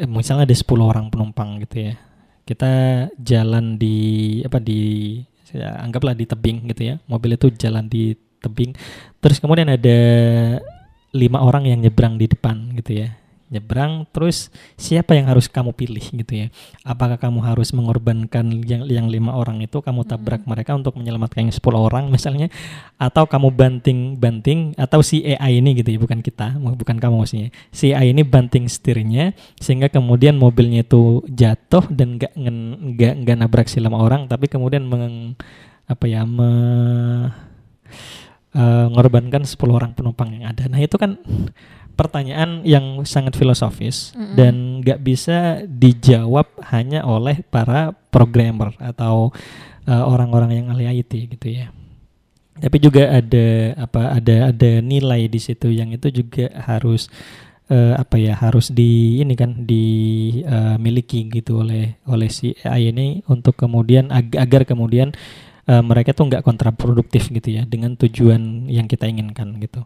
[0.08, 1.94] misalnya ada 10 orang penumpang gitu ya.
[2.42, 2.72] Kita
[3.20, 5.20] jalan di apa di
[5.52, 6.94] ya, anggaplah di tebing gitu ya.
[7.06, 8.72] Mobil itu jalan di tebing.
[9.20, 9.98] Terus kemudian ada
[11.16, 13.16] lima orang yang nyebrang di depan gitu ya.
[13.46, 16.46] Nyebrang terus siapa yang harus kamu pilih gitu ya?
[16.82, 20.50] Apakah kamu harus mengorbankan yang yang lima orang itu kamu tabrak hmm.
[20.50, 22.50] mereka untuk menyelamatkan yang sepuluh orang misalnya?
[22.98, 27.54] Atau kamu banting banting atau si AI ini gitu ya bukan kita bukan kamu maksudnya.
[27.70, 29.30] Si AI ini banting setirnya
[29.62, 34.82] sehingga kemudian mobilnya itu jatuh dan nggak nggak nggak nabrak si lima orang tapi kemudian
[34.82, 35.38] meng,
[35.86, 36.50] apa ya me,
[38.56, 40.64] mengorbankan uh, 10 orang penumpang yang ada.
[40.66, 41.20] Nah, itu kan
[41.96, 44.34] pertanyaan yang sangat filosofis mm -hmm.
[44.36, 49.32] dan nggak bisa dijawab hanya oleh para programmer atau
[49.88, 51.72] uh, orang-orang uh, yang ahli IT gitu ya.
[52.56, 57.12] Tapi juga ada apa ada ada nilai di situ yang itu juga harus
[57.68, 63.20] uh, apa ya harus di ini kan dimiliki uh, gitu oleh oleh si AI ini
[63.28, 65.12] untuk kemudian ag agar kemudian
[65.66, 69.82] uh, mereka tuh nggak kontraproduktif gitu ya dengan tujuan yang kita inginkan gitu.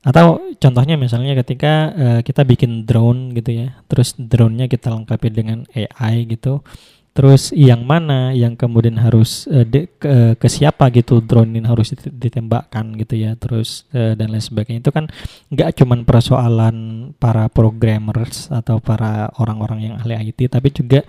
[0.00, 5.68] Atau contohnya misalnya ketika uh, kita bikin drone gitu ya terus drone-nya kita lengkapi dengan
[5.76, 6.64] AI gitu
[7.10, 11.92] terus yang mana yang kemudian harus uh, de, ke, ke siapa gitu drone ini harus
[12.06, 14.80] ditembakkan gitu ya terus uh, dan lain sebagainya.
[14.80, 15.12] Itu kan
[15.52, 16.76] nggak cuman persoalan
[17.20, 21.04] para programmers atau para orang-orang yang ahli IT tapi juga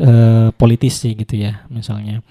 [0.00, 2.24] uh, politisi gitu ya misalnya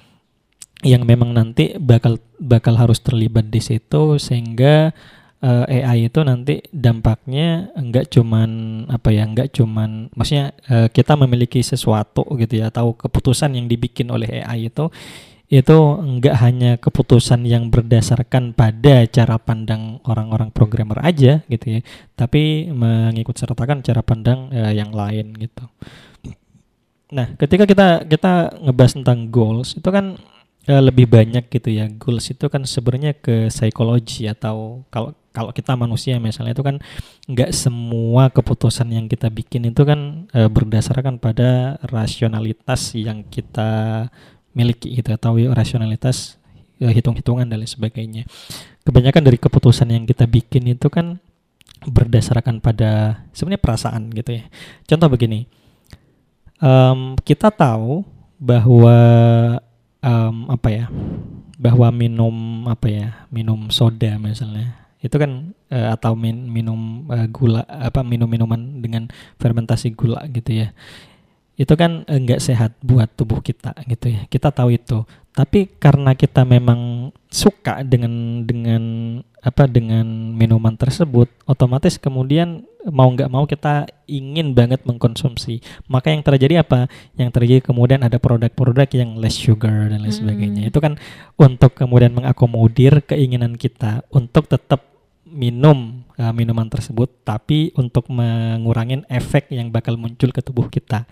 [0.83, 4.95] yang memang nanti bakal bakal harus terlibat di situ sehingga
[5.43, 11.19] uh, eh, AI itu nanti dampaknya enggak cuman apa ya enggak cuman maksudnya uh, kita
[11.19, 14.87] memiliki sesuatu gitu ya atau keputusan yang dibikin oleh AI itu
[15.49, 21.79] itu enggak hanya keputusan yang berdasarkan pada cara pandang orang-orang programmer aja gitu ya
[22.13, 25.65] tapi mengikut sertakan cara pandang uh, yang lain gitu.
[27.09, 30.21] Nah ketika kita kita ngebahas tentang goals itu kan
[30.67, 35.77] uh, lebih banyak gitu ya goals itu kan sebenarnya ke psikologi atau kalau kalau kita
[35.77, 36.81] manusia misalnya itu kan
[37.29, 44.09] nggak semua keputusan yang kita bikin itu kan uh, berdasarkan pada rasionalitas yang kita
[44.57, 46.41] miliki gitu atau rasionalitas
[46.81, 48.23] uh, hitung-hitungan dan lain sebagainya.
[48.83, 51.21] Kebanyakan dari keputusan yang kita bikin itu kan
[51.85, 54.43] berdasarkan pada sebenarnya perasaan gitu ya.
[54.89, 55.47] Contoh begini,
[56.59, 58.03] um, kita tahu
[58.39, 58.97] bahwa
[60.03, 60.85] um, apa ya,
[61.59, 67.63] bahwa minum apa ya, minum soda misalnya itu kan uh, atau min, minum uh, gula
[67.63, 69.07] apa minum minuman dengan
[69.39, 70.75] fermentasi gula gitu ya.
[71.59, 74.27] Itu kan enggak sehat buat tubuh kita gitu ya.
[74.27, 75.03] Kita tahu itu
[75.39, 78.83] tapi karena kita memang suka dengan dengan
[79.39, 85.63] apa dengan minuman tersebut otomatis kemudian mau nggak mau kita ingin banget mengkonsumsi.
[85.87, 86.91] Maka yang terjadi apa?
[87.15, 90.67] Yang terjadi kemudian ada produk-produk yang less sugar dan lain sebagainya.
[90.67, 90.71] Hmm.
[90.75, 90.93] itu kan
[91.39, 94.83] untuk kemudian mengakomodir keinginan kita untuk tetap
[95.23, 101.07] minum uh, minuman tersebut tapi untuk mengurangi efek yang bakal muncul ke tubuh kita.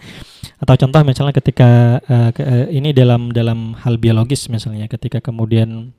[0.60, 5.96] Atau contoh misalnya ketika uh, ke, uh, ini dalam dalam hal biologis misalnya ketika kemudian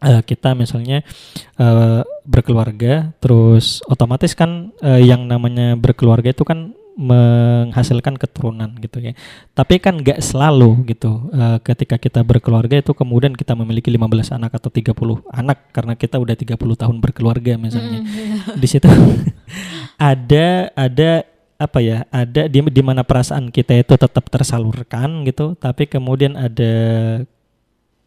[0.00, 1.04] uh, kita misalnya
[1.60, 9.12] uh, berkeluarga terus otomatis kan uh, yang namanya berkeluarga itu kan menghasilkan keturunan gitu ya.
[9.52, 11.28] Tapi kan nggak selalu gitu.
[11.28, 14.96] Uh, ketika kita berkeluarga itu kemudian kita memiliki 15 anak atau 30
[15.28, 18.00] anak karena kita udah 30 tahun berkeluarga misalnya.
[18.00, 18.56] Mm, yeah.
[18.64, 18.88] Di situ
[20.00, 21.10] ada ada
[21.56, 26.72] apa ya ada di di mana perasaan kita itu tetap tersalurkan gitu tapi kemudian ada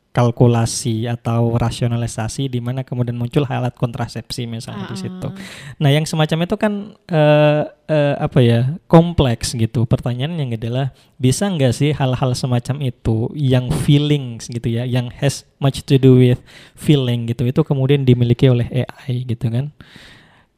[0.10, 4.92] kalkulasi atau rasionalisasi di mana kemudian muncul alat kontrasepsi misalnya uh.
[4.92, 5.28] di situ.
[5.30, 5.36] Ah.
[5.78, 6.74] Nah, yang semacam itu kan
[7.14, 9.86] uh, uh, apa ya kompleks gitu.
[9.86, 15.86] Pertanyaannya adalah bisa nggak sih hal-hal semacam itu yang feelings gitu ya, yang has much
[15.86, 16.42] to do with
[16.74, 19.70] feeling gitu, itu kemudian dimiliki oleh AI gitu kan?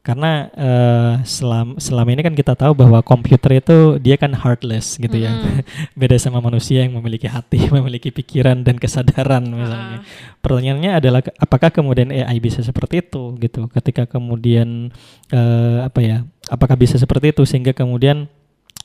[0.02, 5.14] Karena uh, selam, selama ini kan kita tahu bahwa komputer itu dia kan heartless gitu
[5.14, 5.22] mm.
[5.22, 5.32] ya
[6.02, 10.02] beda sama manusia yang memiliki hati memiliki pikiran dan kesadaran misalnya.
[10.02, 10.06] Uh.
[10.42, 13.70] pertanyaannya adalah apakah kemudian AI bisa seperti itu gitu?
[13.70, 14.90] Ketika kemudian
[15.30, 18.26] uh, apa ya apakah bisa seperti itu sehingga kemudian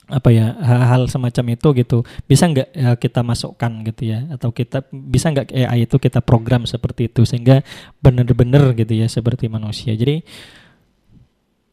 [0.06, 1.98] apa ya hal-hal semacam itu gitu
[2.30, 4.20] bisa nggak ya, kita masukkan gitu ya?
[4.36, 7.64] Atau kita bisa nggak AI itu kita program seperti itu sehingga
[8.04, 9.96] benar-benar gitu ya seperti manusia?
[9.96, 10.20] Jadi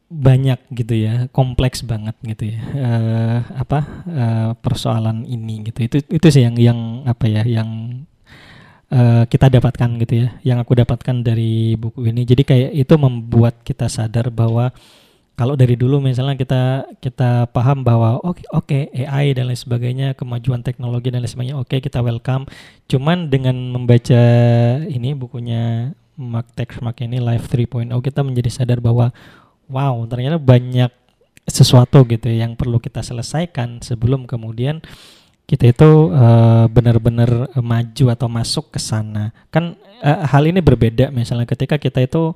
[0.08, 2.60] banyak gitu ya kompleks banget gitu ya.
[2.76, 5.78] Uh, apa uh, persoalan ini gitu.
[5.88, 8.02] Itu itu sih yang yang apa ya yang
[8.92, 12.22] uh, kita dapatkan gitu ya yang aku dapatkan dari buku ini.
[12.28, 14.70] Jadi kayak itu membuat kita sadar bahwa
[15.34, 16.62] kalau dari dulu misalnya kita
[17.02, 21.32] kita paham bahwa oke okay, oke okay, AI dan lain sebagainya kemajuan teknologi dan lain
[21.32, 22.46] sebagainya oke okay, kita welcome.
[22.86, 24.22] Cuman dengan membaca
[24.86, 29.10] ini bukunya Mark Texmark ini Life 3.0 kita menjadi sadar bahwa
[29.68, 30.90] wow ternyata banyak
[31.44, 34.80] sesuatu gitu ya yang perlu kita selesaikan sebelum kemudian
[35.44, 39.28] kita itu uh, benar-benar maju atau masuk ke sana.
[39.52, 41.12] Kan uh, hal ini berbeda.
[41.12, 42.32] Misalnya ketika kita itu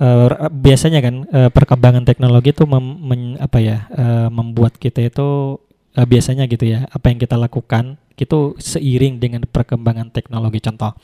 [0.00, 5.60] uh, biasanya kan uh, perkembangan teknologi itu mem, apa ya uh, membuat kita itu
[6.00, 10.64] uh, biasanya gitu ya apa yang kita lakukan itu seiring dengan perkembangan teknologi.
[10.64, 10.96] Contoh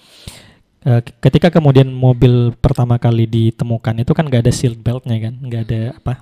[0.81, 5.63] Uh, ketika kemudian mobil pertama kali ditemukan itu kan nggak ada seat beltnya kan, nggak
[5.69, 6.15] ada apa,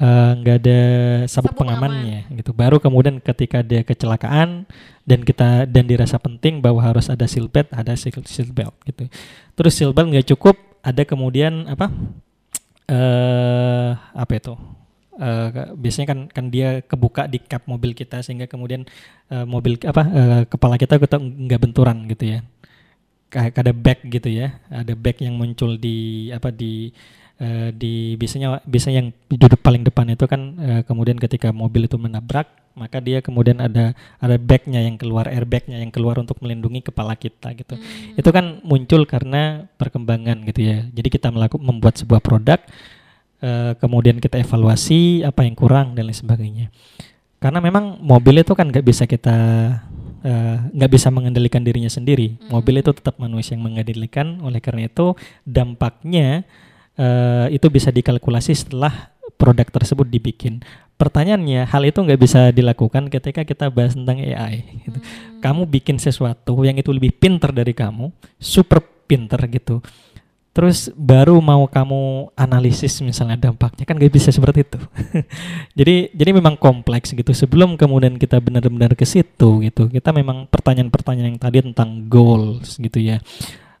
[0.00, 0.80] eh, nggak uh, ada
[1.28, 2.36] sabuk, sabuk pengamannya aman.
[2.40, 2.56] gitu.
[2.56, 4.64] Baru kemudian ketika dia kecelakaan
[5.04, 8.16] dan kita dan dirasa penting bahwa harus ada seat belt, ada seat,
[8.56, 9.04] belt gitu.
[9.52, 11.92] Terus seat belt nggak cukup, ada kemudian apa?
[12.88, 14.56] Uh, apa itu?
[15.16, 18.84] Uh, biasanya kan kan dia kebuka di kap mobil kita sehingga kemudian
[19.32, 22.44] uh, mobil apa uh, kepala kita kita nggak benturan gitu ya
[23.30, 24.58] kayak ada back gitu ya.
[24.70, 26.90] Ada back yang muncul di apa di
[27.40, 31.96] uh, di biasanya biasanya yang duduk paling depan itu kan uh, kemudian ketika mobil itu
[32.00, 37.16] menabrak maka dia kemudian ada ada backnya yang keluar airbagnya yang keluar untuk melindungi kepala
[37.16, 37.72] kita gitu.
[37.72, 38.20] Hmm.
[38.20, 40.78] itu kan muncul karena perkembangan gitu ya.
[40.92, 42.60] Jadi kita melakukan membuat sebuah produk
[43.40, 46.66] uh, kemudian kita evaluasi apa yang kurang dan lain sebagainya.
[47.40, 49.36] Karena memang mobil itu kan nggak bisa kita
[50.72, 52.36] nggak uh, bisa mengendalikan dirinya sendiri.
[52.36, 52.58] Hmm.
[52.58, 54.40] Mobil itu tetap manusia yang mengendalikan.
[54.40, 55.12] Oleh karena itu
[55.44, 56.46] dampaknya
[56.96, 60.64] uh, itu bisa dikalkulasi setelah produk tersebut dibikin.
[60.96, 64.64] Pertanyaannya, hal itu nggak bisa dilakukan ketika kita bahas tentang AI.
[64.88, 64.96] Gitu.
[64.96, 65.40] Hmm.
[65.44, 68.08] Kamu bikin sesuatu yang itu lebih pinter dari kamu,
[68.40, 69.84] super pinter gitu.
[70.56, 74.80] Terus baru mau kamu analisis misalnya dampaknya kan gak bisa seperti itu.
[75.78, 77.28] Jadi jadi memang kompleks gitu.
[77.36, 82.96] Sebelum kemudian kita benar-benar ke situ gitu kita memang pertanyaan-pertanyaan yang tadi tentang goals gitu
[82.96, 83.20] ya.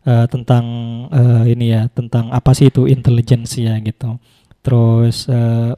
[0.04, 0.64] Uh, tentang
[1.10, 4.20] uh, ini ya tentang apa sih itu intelligence ya gitu.
[4.60, 5.72] Terus uh,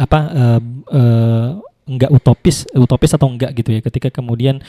[0.00, 0.60] apa uh,
[0.96, 1.48] uh,
[1.86, 3.80] enggak utopis utopis atau enggak gitu ya.
[3.84, 4.64] Ketika kemudian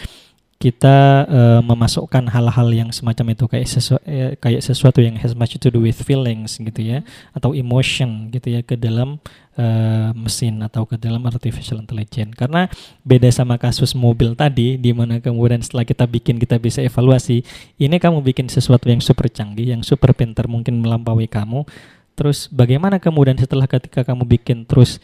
[0.57, 5.53] kita uh, memasukkan hal-hal yang semacam itu kayak sesu eh, kayak sesuatu yang has much
[5.53, 7.05] to do with feelings gitu ya
[7.37, 9.21] atau emotion gitu ya ke dalam
[9.53, 12.33] uh, mesin atau ke dalam artificial intelligence.
[12.33, 12.65] Karena
[13.05, 17.45] beda sama kasus mobil tadi di mana kemudian setelah kita bikin kita bisa evaluasi
[17.77, 21.69] ini kamu bikin sesuatu yang super canggih yang super pintar mungkin melampaui kamu.
[22.17, 24.97] Terus bagaimana kemudian setelah ketika kamu bikin terus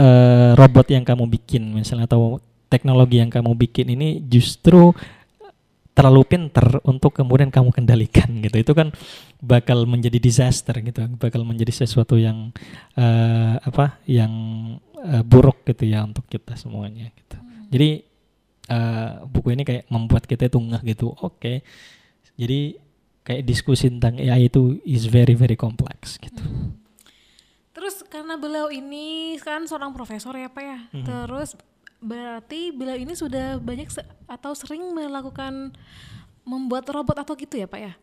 [0.00, 2.40] uh, robot yang kamu bikin misalnya atau
[2.72, 4.96] teknologi yang kamu bikin ini justru
[5.92, 8.88] terlalu pinter untuk kemudian kamu kendalikan gitu itu kan
[9.44, 12.50] bakal menjadi disaster gitu bakal menjadi sesuatu yang
[12.96, 14.32] uh, apa yang
[14.96, 17.68] uh, buruk gitu ya untuk kita semuanya gitu hmm.
[17.68, 17.90] jadi
[18.72, 21.56] uh, buku ini kayak membuat kita itu ngeh gitu oke okay.
[22.40, 22.80] jadi
[23.22, 26.72] kayak diskusi tentang AI itu is very very complex gitu hmm.
[27.76, 31.04] terus karena beliau ini kan seorang profesor ya pak ya hmm.
[31.04, 31.52] terus
[32.02, 35.70] berarti beliau ini sudah banyak se atau sering melakukan
[36.42, 37.94] membuat robot atau gitu ya pak ya?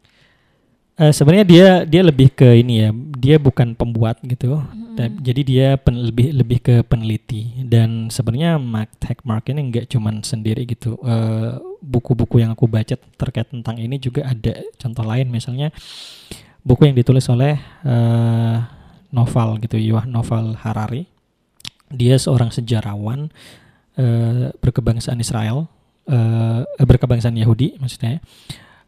[1.00, 4.96] Uh, Sebenarnya dia dia lebih ke ini ya, dia bukan pembuat gitu, mm-hmm.
[5.00, 9.88] dan, jadi dia pen, lebih lebih ke peneliti dan sebenarnya Mark Tech Mark ini nggak
[9.96, 11.00] cuman sendiri gitu.
[11.00, 15.72] Eh, buku-buku uh, yang aku baca terkait tentang ini juga ada contoh lain misalnya
[16.68, 17.56] buku yang ditulis oleh
[17.88, 18.60] uh,
[19.16, 21.08] Novel gitu, Yuval Novel Harari.
[21.96, 23.32] Dia seorang sejarawan
[24.00, 25.68] uh, berkebangsaan Israel,
[26.08, 28.24] uh, berkebangsaan Yahudi maksudnya.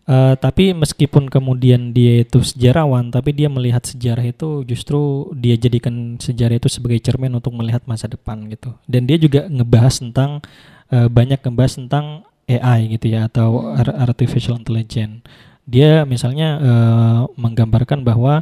[0.10, 6.18] Uh, tapi meskipun kemudian dia itu sejarawan, tapi dia melihat sejarah itu justru dia jadikan
[6.18, 8.74] sejarah itu sebagai cermin untuk melihat masa depan gitu.
[8.90, 10.42] Dan dia juga ngebahas tentang
[10.90, 12.06] uh, banyak ngebahas tentang
[12.50, 15.22] AI gitu ya atau artificial intelligence.
[15.70, 18.42] Dia misalnya uh, menggambarkan bahwa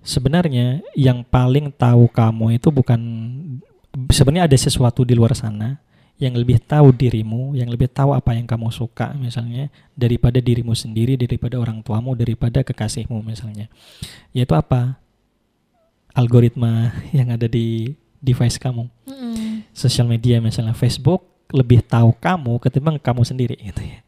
[0.00, 3.00] sebenarnya yang paling tahu kamu itu bukan
[4.10, 5.78] sebenarnya ada sesuatu di luar sana
[6.20, 11.16] yang lebih tahu dirimu, yang lebih tahu apa yang kamu suka misalnya daripada dirimu sendiri,
[11.16, 13.72] daripada orang tuamu, daripada kekasihmu misalnya.
[14.36, 15.00] Yaitu apa?
[16.12, 18.84] Algoritma yang ada di device kamu.
[19.08, 19.64] Mm.
[19.72, 24.04] Sosial media misalnya Facebook lebih tahu kamu ketimbang kamu sendiri gitu ya.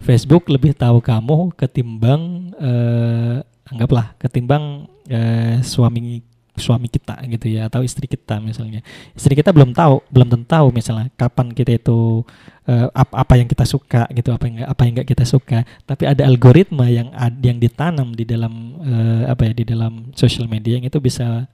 [0.00, 6.24] Facebook lebih tahu kamu ketimbang uh, anggaplah ketimbang uh, suami
[6.58, 8.82] suami kita gitu ya atau istri kita misalnya.
[9.14, 12.26] Istri kita belum tahu belum tentu tahu misalnya kapan kita itu
[12.66, 15.62] uh, apa apa yang kita suka gitu apa yang apa yang enggak kita suka.
[15.86, 17.10] Tapi ada algoritma yang
[17.42, 21.46] yang ditanam di dalam uh, apa ya di dalam social media yang itu bisa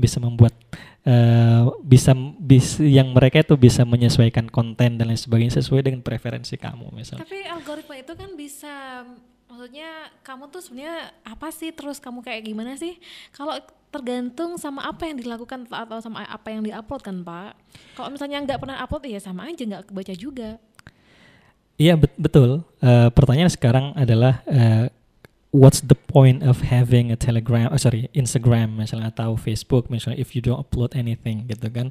[0.00, 0.56] bisa membuat
[1.04, 6.56] uh, bisa bis yang mereka itu bisa menyesuaikan konten dan lain sebagainya sesuai dengan preferensi
[6.56, 7.24] kamu misalnya.
[7.24, 8.74] Tapi algoritma itu kan bisa
[9.50, 11.74] maksudnya kamu tuh sebenarnya apa sih?
[11.74, 12.96] Terus kamu kayak gimana sih?
[13.34, 13.58] Kalau
[13.90, 17.58] tergantung sama apa yang dilakukan atau sama apa yang diupload kan pak?
[17.98, 20.62] Kalau misalnya nggak pernah upload ya sama aja nggak kebaca juga.
[21.74, 22.62] Iya bet betul.
[22.78, 24.86] Uh, pertanyaan sekarang adalah uh,
[25.50, 30.38] what's the point of having a telegram oh sorry instagram misalnya atau facebook misalnya if
[30.38, 31.90] you don't upload anything gitu kan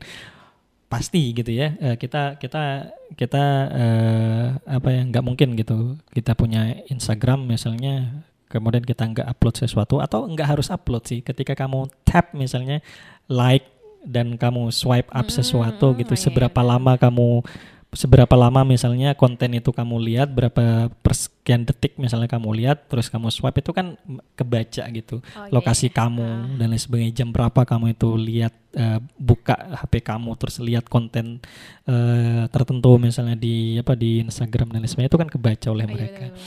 [0.90, 1.78] pasti gitu ya.
[1.78, 8.82] Uh, kita kita kita uh, apa ya nggak mungkin gitu kita punya Instagram misalnya kemudian
[8.82, 11.22] kita nggak upload sesuatu atau nggak harus upload sih.
[11.22, 12.82] Ketika kamu tap misalnya
[13.30, 13.64] like
[14.04, 17.44] dan kamu swipe up hmm, sesuatu gitu oh iya, seberapa lama kamu
[17.90, 23.34] seberapa lama misalnya konten itu kamu lihat berapa persekian detik misalnya kamu lihat terus kamu
[23.34, 23.98] swipe itu kan
[24.38, 25.98] kebaca gitu oh, iya, lokasi yeah.
[25.98, 26.58] kamu uh.
[26.62, 31.42] dan lain sebagainya jam berapa kamu itu lihat uh, buka HP kamu terus lihat konten
[31.90, 35.90] uh, tertentu misalnya di apa di Instagram dan lain sebagainya itu kan kebaca oleh oh,
[35.90, 36.38] iya, mereka iya, iya.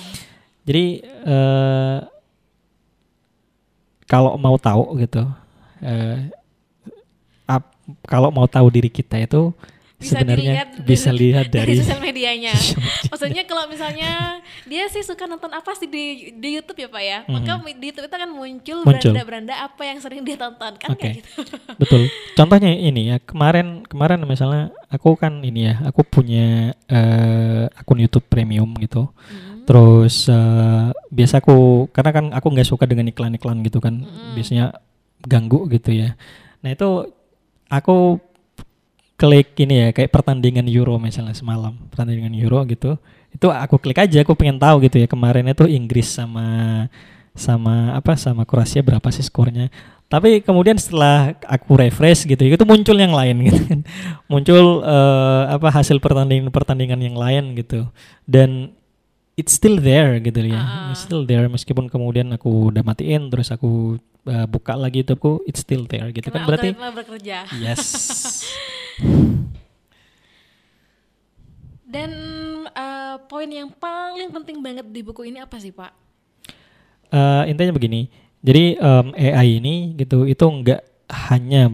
[0.62, 0.84] jadi
[1.26, 1.98] uh,
[4.06, 5.26] kalau mau tahu gitu
[5.82, 6.18] uh,
[8.06, 9.50] kalau mau tahu diri kita itu
[10.02, 12.54] bisa sebenarnya dilihat bisa lihat dari, dari sosial medianya.
[13.12, 17.18] Maksudnya kalau misalnya dia sih suka nonton apa sih di di YouTube ya Pak ya,
[17.22, 17.32] mm-hmm.
[17.32, 21.22] maka di YouTube itu akan muncul beranda-beranda apa yang sering dia tonton kan okay.
[21.22, 21.46] gitu.
[21.80, 22.10] Betul.
[22.34, 28.26] Contohnya ini ya kemarin kemarin misalnya aku kan ini ya aku punya uh, akun YouTube
[28.26, 29.06] premium gitu.
[29.06, 29.62] Mm-hmm.
[29.62, 34.34] Terus uh, biasa aku karena kan aku nggak suka dengan iklan-iklan gitu kan, mm-hmm.
[34.34, 34.66] biasanya
[35.22, 36.18] ganggu gitu ya.
[36.66, 37.06] Nah itu
[37.70, 38.18] aku
[39.22, 42.98] klik ini ya kayak pertandingan Euro misalnya semalam pertandingan Euro gitu.
[43.30, 46.46] Itu aku klik aja aku pengen tahu gitu ya kemarin itu Inggris sama
[47.38, 49.70] sama apa sama Kroasia berapa sih skornya.
[50.10, 53.80] Tapi kemudian setelah aku refresh gitu itu muncul yang lain gitu kan.
[54.32, 57.86] Muncul uh, apa hasil pertandingan pertandingan yang lain gitu.
[58.26, 58.74] Dan
[59.38, 60.90] it's still there gitu ya uh.
[60.90, 61.46] it's still there.
[61.46, 66.10] Meskipun kemudian aku udah matiin terus aku uh, buka lagi itu aku it's still there
[66.10, 67.38] gitu Karena kan berarti bekerja.
[67.62, 67.80] yes
[71.92, 72.10] dan
[72.72, 76.02] uh, poin yang paling penting banget di buku ini apa sih pak
[77.12, 78.08] uh, intinya begini.
[78.42, 80.82] Jadi um, AI ini gitu itu enggak
[81.30, 81.70] hanya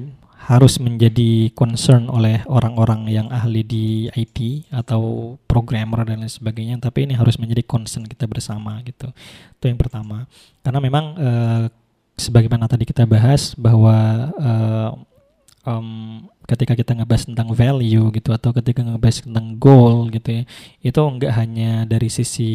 [0.49, 7.05] harus menjadi concern oleh orang-orang yang ahli di IT atau programmer dan lain sebagainya, tapi
[7.05, 9.12] ini harus menjadi concern kita bersama gitu.
[9.61, 10.25] Itu yang pertama.
[10.64, 11.64] Karena memang uh,
[12.16, 13.97] sebagaimana tadi kita bahas bahwa
[14.41, 14.91] uh,
[15.69, 20.42] um, ketika kita ngebahas tentang value gitu atau ketika ngebahas tentang goal gitu ya
[20.80, 22.51] itu enggak hanya dari sisi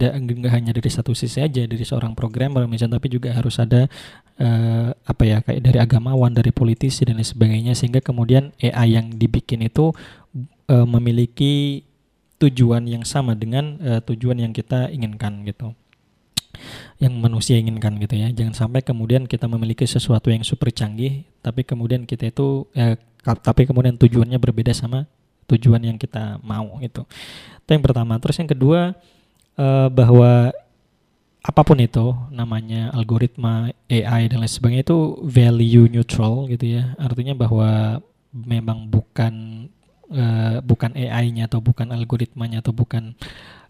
[0.00, 3.92] enggak hanya dari satu sisi aja dari seorang programmer misalnya tapi juga harus ada
[4.40, 9.12] uh, apa ya kayak dari agamawan dari politisi dan lain sebagainya sehingga kemudian AI yang
[9.12, 9.92] dibikin itu
[10.72, 11.84] uh, memiliki
[12.40, 15.76] tujuan yang sama dengan uh, tujuan yang kita inginkan gitu
[17.00, 18.28] yang manusia inginkan gitu ya.
[18.30, 23.64] Jangan sampai kemudian kita memiliki sesuatu yang super canggih, tapi kemudian kita itu, eh, tapi
[23.64, 25.08] kemudian tujuannya berbeda sama
[25.48, 27.02] tujuan yang kita mau itu.
[27.64, 28.18] Itu yang pertama.
[28.20, 28.94] Terus yang kedua
[29.56, 30.52] eh, bahwa
[31.40, 36.92] apa pun itu namanya algoritma AI dan lain sebagainya itu value neutral gitu ya.
[37.00, 39.66] Artinya bahwa memang bukan
[40.12, 43.14] uh, bukan AI-nya atau bukan algoritmanya atau bukan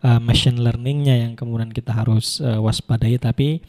[0.04, 3.60] uh, machine learningnya yang kemudian kita harus uh, waspadai tapi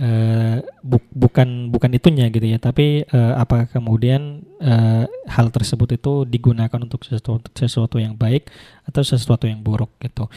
[0.00, 2.58] uh, bu bukan bukan itunya gitu ya.
[2.60, 8.48] Tapi uh, apakah kemudian uh, hal tersebut itu digunakan untuk sesuatu sesuatu yang baik
[8.88, 10.28] atau sesuatu yang buruk gitu.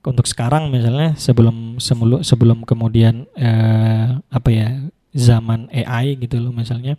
[0.00, 4.68] Untuk sekarang misalnya sebelum sebelum sebelum kemudian uh, apa ya
[5.10, 6.94] zaman AI gitu loh misalnya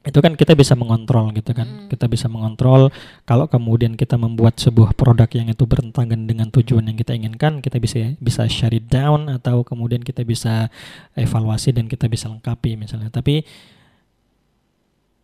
[0.00, 1.68] itu kan kita bisa mengontrol gitu kan.
[1.68, 1.88] Hmm.
[1.92, 2.88] kita bisa mengontrol
[3.28, 7.76] kalau kemudian kita membuat sebuah produk yang itu bertentangan dengan tujuan yang kita inginkan kita
[7.76, 10.72] bisa bisa shut it down atau kemudian kita bisa
[11.12, 13.12] evaluasi dan kita bisa lengkapi misalnya.
[13.12, 13.44] Tapi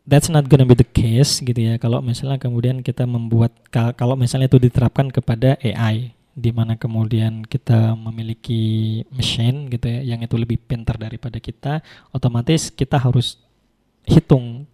[0.05, 1.81] that's not gonna be the case gitu ya.
[1.81, 7.97] Kalau misalnya kemudian kita membuat kalau misalnya itu diterapkan kepada AI di mana kemudian kita
[7.97, 11.81] memiliki mesin gitu ya yang itu lebih pintar daripada kita
[12.13, 13.41] otomatis kita harus
[14.07, 14.67] hitung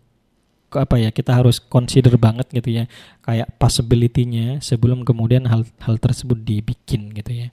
[0.73, 2.85] apa ya kita harus consider banget gitu ya
[3.21, 7.49] kayak possibility-nya sebelum kemudian hal hal tersebut dibikin gitu ya.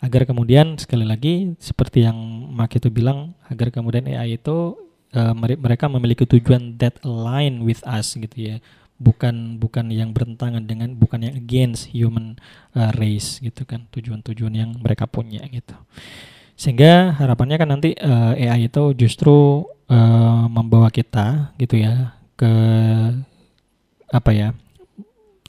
[0.00, 2.16] Agar kemudian sekali lagi seperti yang
[2.52, 4.76] Mak itu bilang agar kemudian AI itu
[5.16, 8.56] uh, mereka memiliki tujuan that align with us gitu ya.
[8.96, 12.40] Bukan bukan yang bertentangan dengan bukan yang against human
[12.72, 15.76] uh, race gitu kan tujuan-tujuan yang mereka punya gitu.
[16.56, 22.52] Sehingga harapannya kan nanti uh, AI itu justru uh, membawa kita gitu ya ke
[24.12, 24.48] apa ya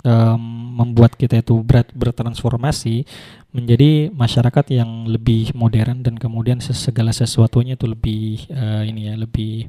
[0.08, 0.42] um,
[0.78, 3.06] membuat kita itu berat bertransformasi
[3.52, 9.68] menjadi masyarakat yang lebih modern dan kemudian segala sesuatunya itu lebih uh, ini ya lebih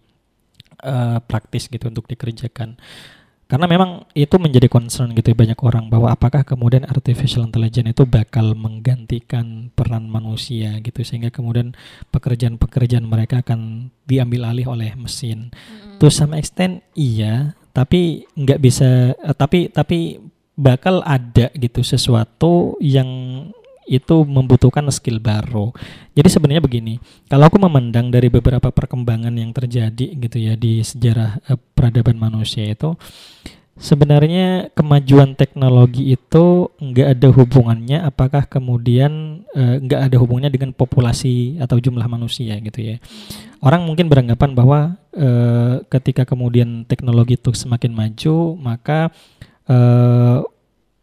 [0.84, 2.76] uh, praktis gitu untuk dikerjakan
[3.48, 8.04] karena memang itu menjadi concern gitu ya banyak orang bahwa apakah kemudian artificial intelligence itu
[8.04, 11.72] bakal menggantikan peran manusia gitu sehingga kemudian
[12.12, 15.48] pekerjaan-pekerjaan mereka akan diambil alih oleh mesin.
[15.48, 15.96] Mm-hmm.
[15.96, 20.20] To some extent iya, tapi nggak bisa uh, tapi tapi
[20.52, 23.08] bakal ada gitu sesuatu yang
[23.88, 25.72] itu membutuhkan skill baru.
[26.12, 26.94] Jadi sebenarnya begini,
[27.26, 32.68] kalau aku memandang dari beberapa perkembangan yang terjadi gitu ya di sejarah uh, peradaban manusia
[32.68, 32.94] itu
[33.78, 41.62] sebenarnya kemajuan teknologi itu nggak ada hubungannya apakah kemudian uh, nggak ada hubungannya dengan populasi
[41.62, 42.96] atau jumlah manusia gitu ya.
[43.62, 49.14] Orang mungkin beranggapan bahwa uh, ketika kemudian teknologi itu semakin maju maka
[49.70, 50.42] uh,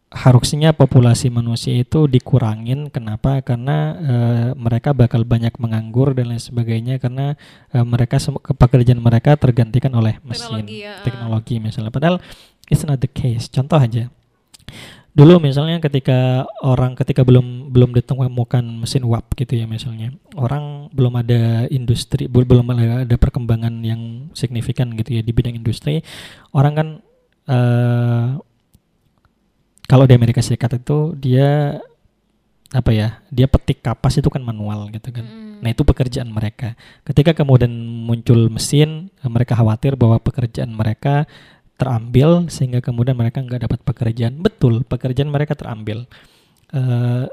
[0.06, 2.88] harusnya populasi manusia itu dikurangin.
[2.94, 3.42] Kenapa?
[3.42, 7.02] Karena uh, mereka bakal banyak menganggur dan lain sebagainya.
[7.02, 7.34] Karena
[7.74, 8.22] uh, mereka
[8.54, 10.62] pekerjaan mereka tergantikan oleh mesin.
[10.62, 10.94] Teknologi, ya.
[11.02, 11.90] teknologi misalnya.
[11.90, 12.16] Padahal
[12.70, 13.50] it's not the case.
[13.50, 14.06] Contoh aja.
[15.16, 20.12] Dulu misalnya ketika orang ketika belum belum ditemukan mesin uap gitu ya misalnya.
[20.36, 26.04] Orang belum ada industri belum ada perkembangan yang signifikan gitu ya di bidang industri.
[26.52, 26.88] Orang kan
[27.48, 28.36] uh,
[29.86, 31.80] kalau di Amerika Serikat itu dia
[32.74, 35.62] apa ya dia petik kapas itu kan manual gitu kan mm.
[35.62, 36.74] nah itu pekerjaan mereka
[37.06, 37.70] ketika kemudian
[38.02, 41.30] muncul mesin mereka khawatir bahwa pekerjaan mereka
[41.76, 44.40] terambil sehingga kemudian mereka nggak dapat pekerjaan.
[44.40, 46.08] Betul, pekerjaan mereka terambil.
[46.72, 47.28] Uh,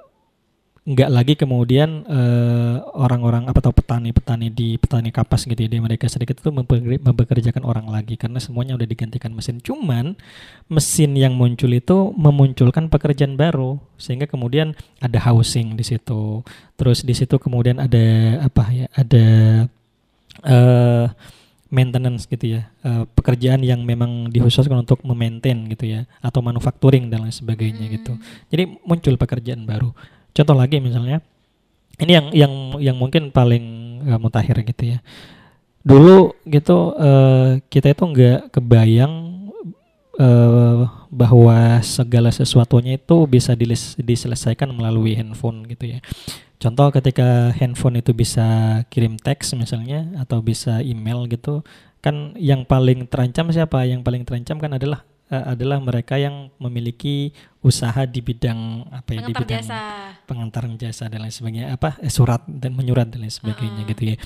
[0.83, 6.11] nggak lagi kemudian uh, orang-orang apa atau petani-petani di petani kapas gitu ya di Amerika
[6.11, 6.51] Serikat itu
[6.99, 9.63] mempekerjakan orang lagi karena semuanya udah digantikan mesin.
[9.63, 10.19] Cuman
[10.67, 16.43] mesin yang muncul itu memunculkan pekerjaan baru sehingga kemudian ada housing di situ.
[16.75, 18.03] Terus di situ kemudian ada
[18.43, 18.91] apa ya?
[18.91, 19.25] Ada
[20.43, 21.07] uh,
[21.73, 27.25] maintenance gitu ya uh, pekerjaan yang memang dikhususkan untuk memaintain gitu ya atau manufacturing dan
[27.25, 28.13] lain sebagainya gitu.
[28.13, 28.21] hmm.
[28.21, 29.89] gitu jadi muncul pekerjaan baru
[30.33, 31.21] contoh lagi misalnya
[32.01, 34.99] ini yang yang yang mungkin paling uh, mutakhir gitu ya
[35.85, 39.13] dulu gitu uh, kita itu nggak kebayang
[40.17, 43.53] uh, bahwa segala sesuatunya itu bisa
[43.99, 45.99] diselesaikan melalui handphone gitu ya
[46.63, 51.59] Contoh ketika handphone itu bisa kirim teks misalnya atau bisa email gitu,
[51.99, 53.83] kan yang paling terancam siapa?
[53.83, 57.31] Yang paling terancam kan adalah uh, adalah mereka yang memiliki
[57.63, 59.81] usaha di bidang apa ya di bidang jasa.
[60.27, 63.89] pengantar jasa dan lain sebagainya apa eh, surat dan menyurat dan lain sebagainya uh.
[63.93, 64.17] gitu ya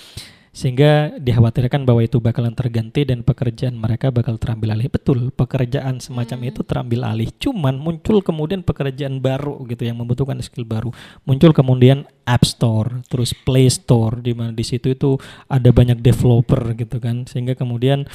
[0.58, 4.89] sehingga dikhawatirkan bahwa itu bakalan terganti dan pekerjaan mereka bakal terambil alih.
[4.89, 6.50] Betul, pekerjaan semacam hmm.
[6.50, 7.30] itu terambil alih.
[7.38, 10.89] Cuman muncul kemudian pekerjaan baru gitu yang membutuhkan skill baru.
[11.30, 16.74] Muncul kemudian App Store, terus Play Store di mana di situ itu ada banyak developer
[16.74, 17.30] gitu kan.
[17.30, 18.10] Sehingga kemudian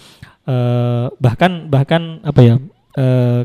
[0.51, 2.55] uh, bahkan bahkan apa ya
[2.97, 3.43] uh,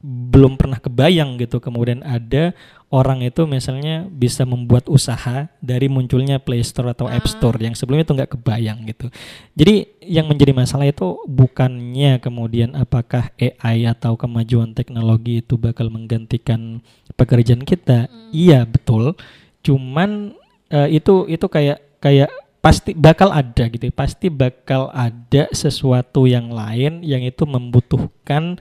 [0.00, 2.56] belum pernah kebayang gitu kemudian ada
[2.90, 7.30] orang itu misalnya bisa membuat usaha dari munculnya Play Store atau App ah.
[7.30, 9.06] Store yang sebelumnya itu nggak kebayang gitu.
[9.54, 16.82] Jadi yang menjadi masalah itu bukannya kemudian apakah AI atau kemajuan teknologi itu bakal menggantikan
[17.14, 18.10] pekerjaan kita.
[18.10, 18.34] Hmm.
[18.34, 19.14] Iya betul.
[19.62, 20.34] Cuman
[20.74, 23.88] uh, itu itu kayak kayak pasti bakal ada gitu.
[23.92, 28.60] Pasti bakal ada sesuatu yang lain yang itu membutuhkan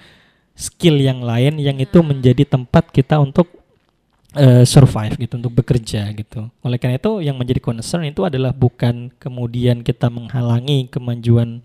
[0.60, 2.08] skill yang lain yang itu hmm.
[2.16, 3.47] menjadi tempat kita untuk
[4.36, 6.52] uh, survive gitu untuk bekerja gitu.
[6.64, 11.64] Oleh karena itu yang menjadi concern itu adalah bukan kemudian kita menghalangi kemajuan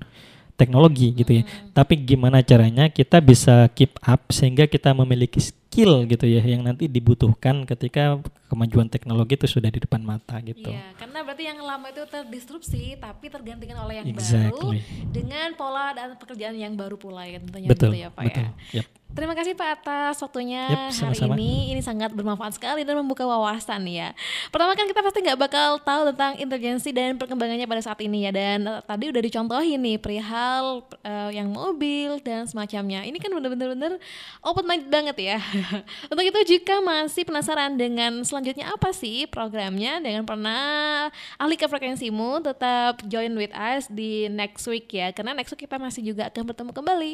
[0.54, 1.42] teknologi gitu ya.
[1.42, 1.74] Hmm.
[1.74, 5.42] Tapi gimana caranya kita bisa keep up sehingga kita memiliki
[5.74, 10.70] skill gitu ya yang nanti dibutuhkan ketika kemajuan teknologi itu sudah di depan mata gitu.
[10.70, 14.78] Iya, karena berarti yang lama itu terdisrupsi tapi tergantikan oleh yang exactly.
[14.78, 18.46] baru dengan pola dan pekerjaan yang baru pula ya tentunya betul, gitu ya Pak betul,
[18.46, 18.50] ya.
[18.78, 18.86] Yep.
[19.14, 21.34] Terima kasih Pak atas waktunya yep, hari sama -sama.
[21.38, 21.70] ini.
[21.70, 24.10] Ini sangat bermanfaat sekali dan membuka wawasan ya.
[24.50, 28.34] Pertama kan kita pasti nggak bakal tahu tentang intelijensi dan perkembangannya pada saat ini ya.
[28.34, 33.06] Dan uh, tadi udah dicontohin nih perihal uh, yang mobil dan semacamnya.
[33.06, 34.02] Ini kan bener-bener
[34.42, 35.38] open minded banget ya.
[36.12, 41.06] Untuk itu jika masih penasaran dengan selanjutnya apa sih programnya dengan pernah
[41.38, 45.14] ahli ke frekuensimu, tetap join with us di next week ya.
[45.14, 47.12] Karena next week kita masih juga akan bertemu kembali.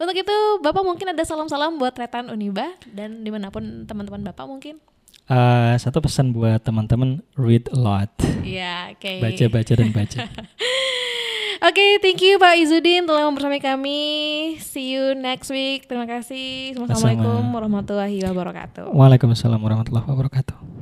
[0.00, 4.22] Untuk itu Bapak mungkin ada salam salam-salam buat Retan Uniba dan di mana pun teman-teman
[4.30, 4.78] Bapak mungkin.
[5.26, 8.10] Uh, satu pesan buat teman-teman read a lot.
[8.46, 9.02] Iya, oke.
[9.02, 9.18] Okay.
[9.18, 10.18] Baca, baca dan baca.
[11.62, 14.02] Oke, okay, thank you Pak Izudin telah mempersamai kami.
[14.58, 15.86] See you next week.
[15.86, 16.74] Terima kasih.
[16.74, 18.90] Assalamualaikum warahmatullahi wabarakatuh.
[18.90, 20.81] Waalaikumsalam warahmatullahi wabarakatuh.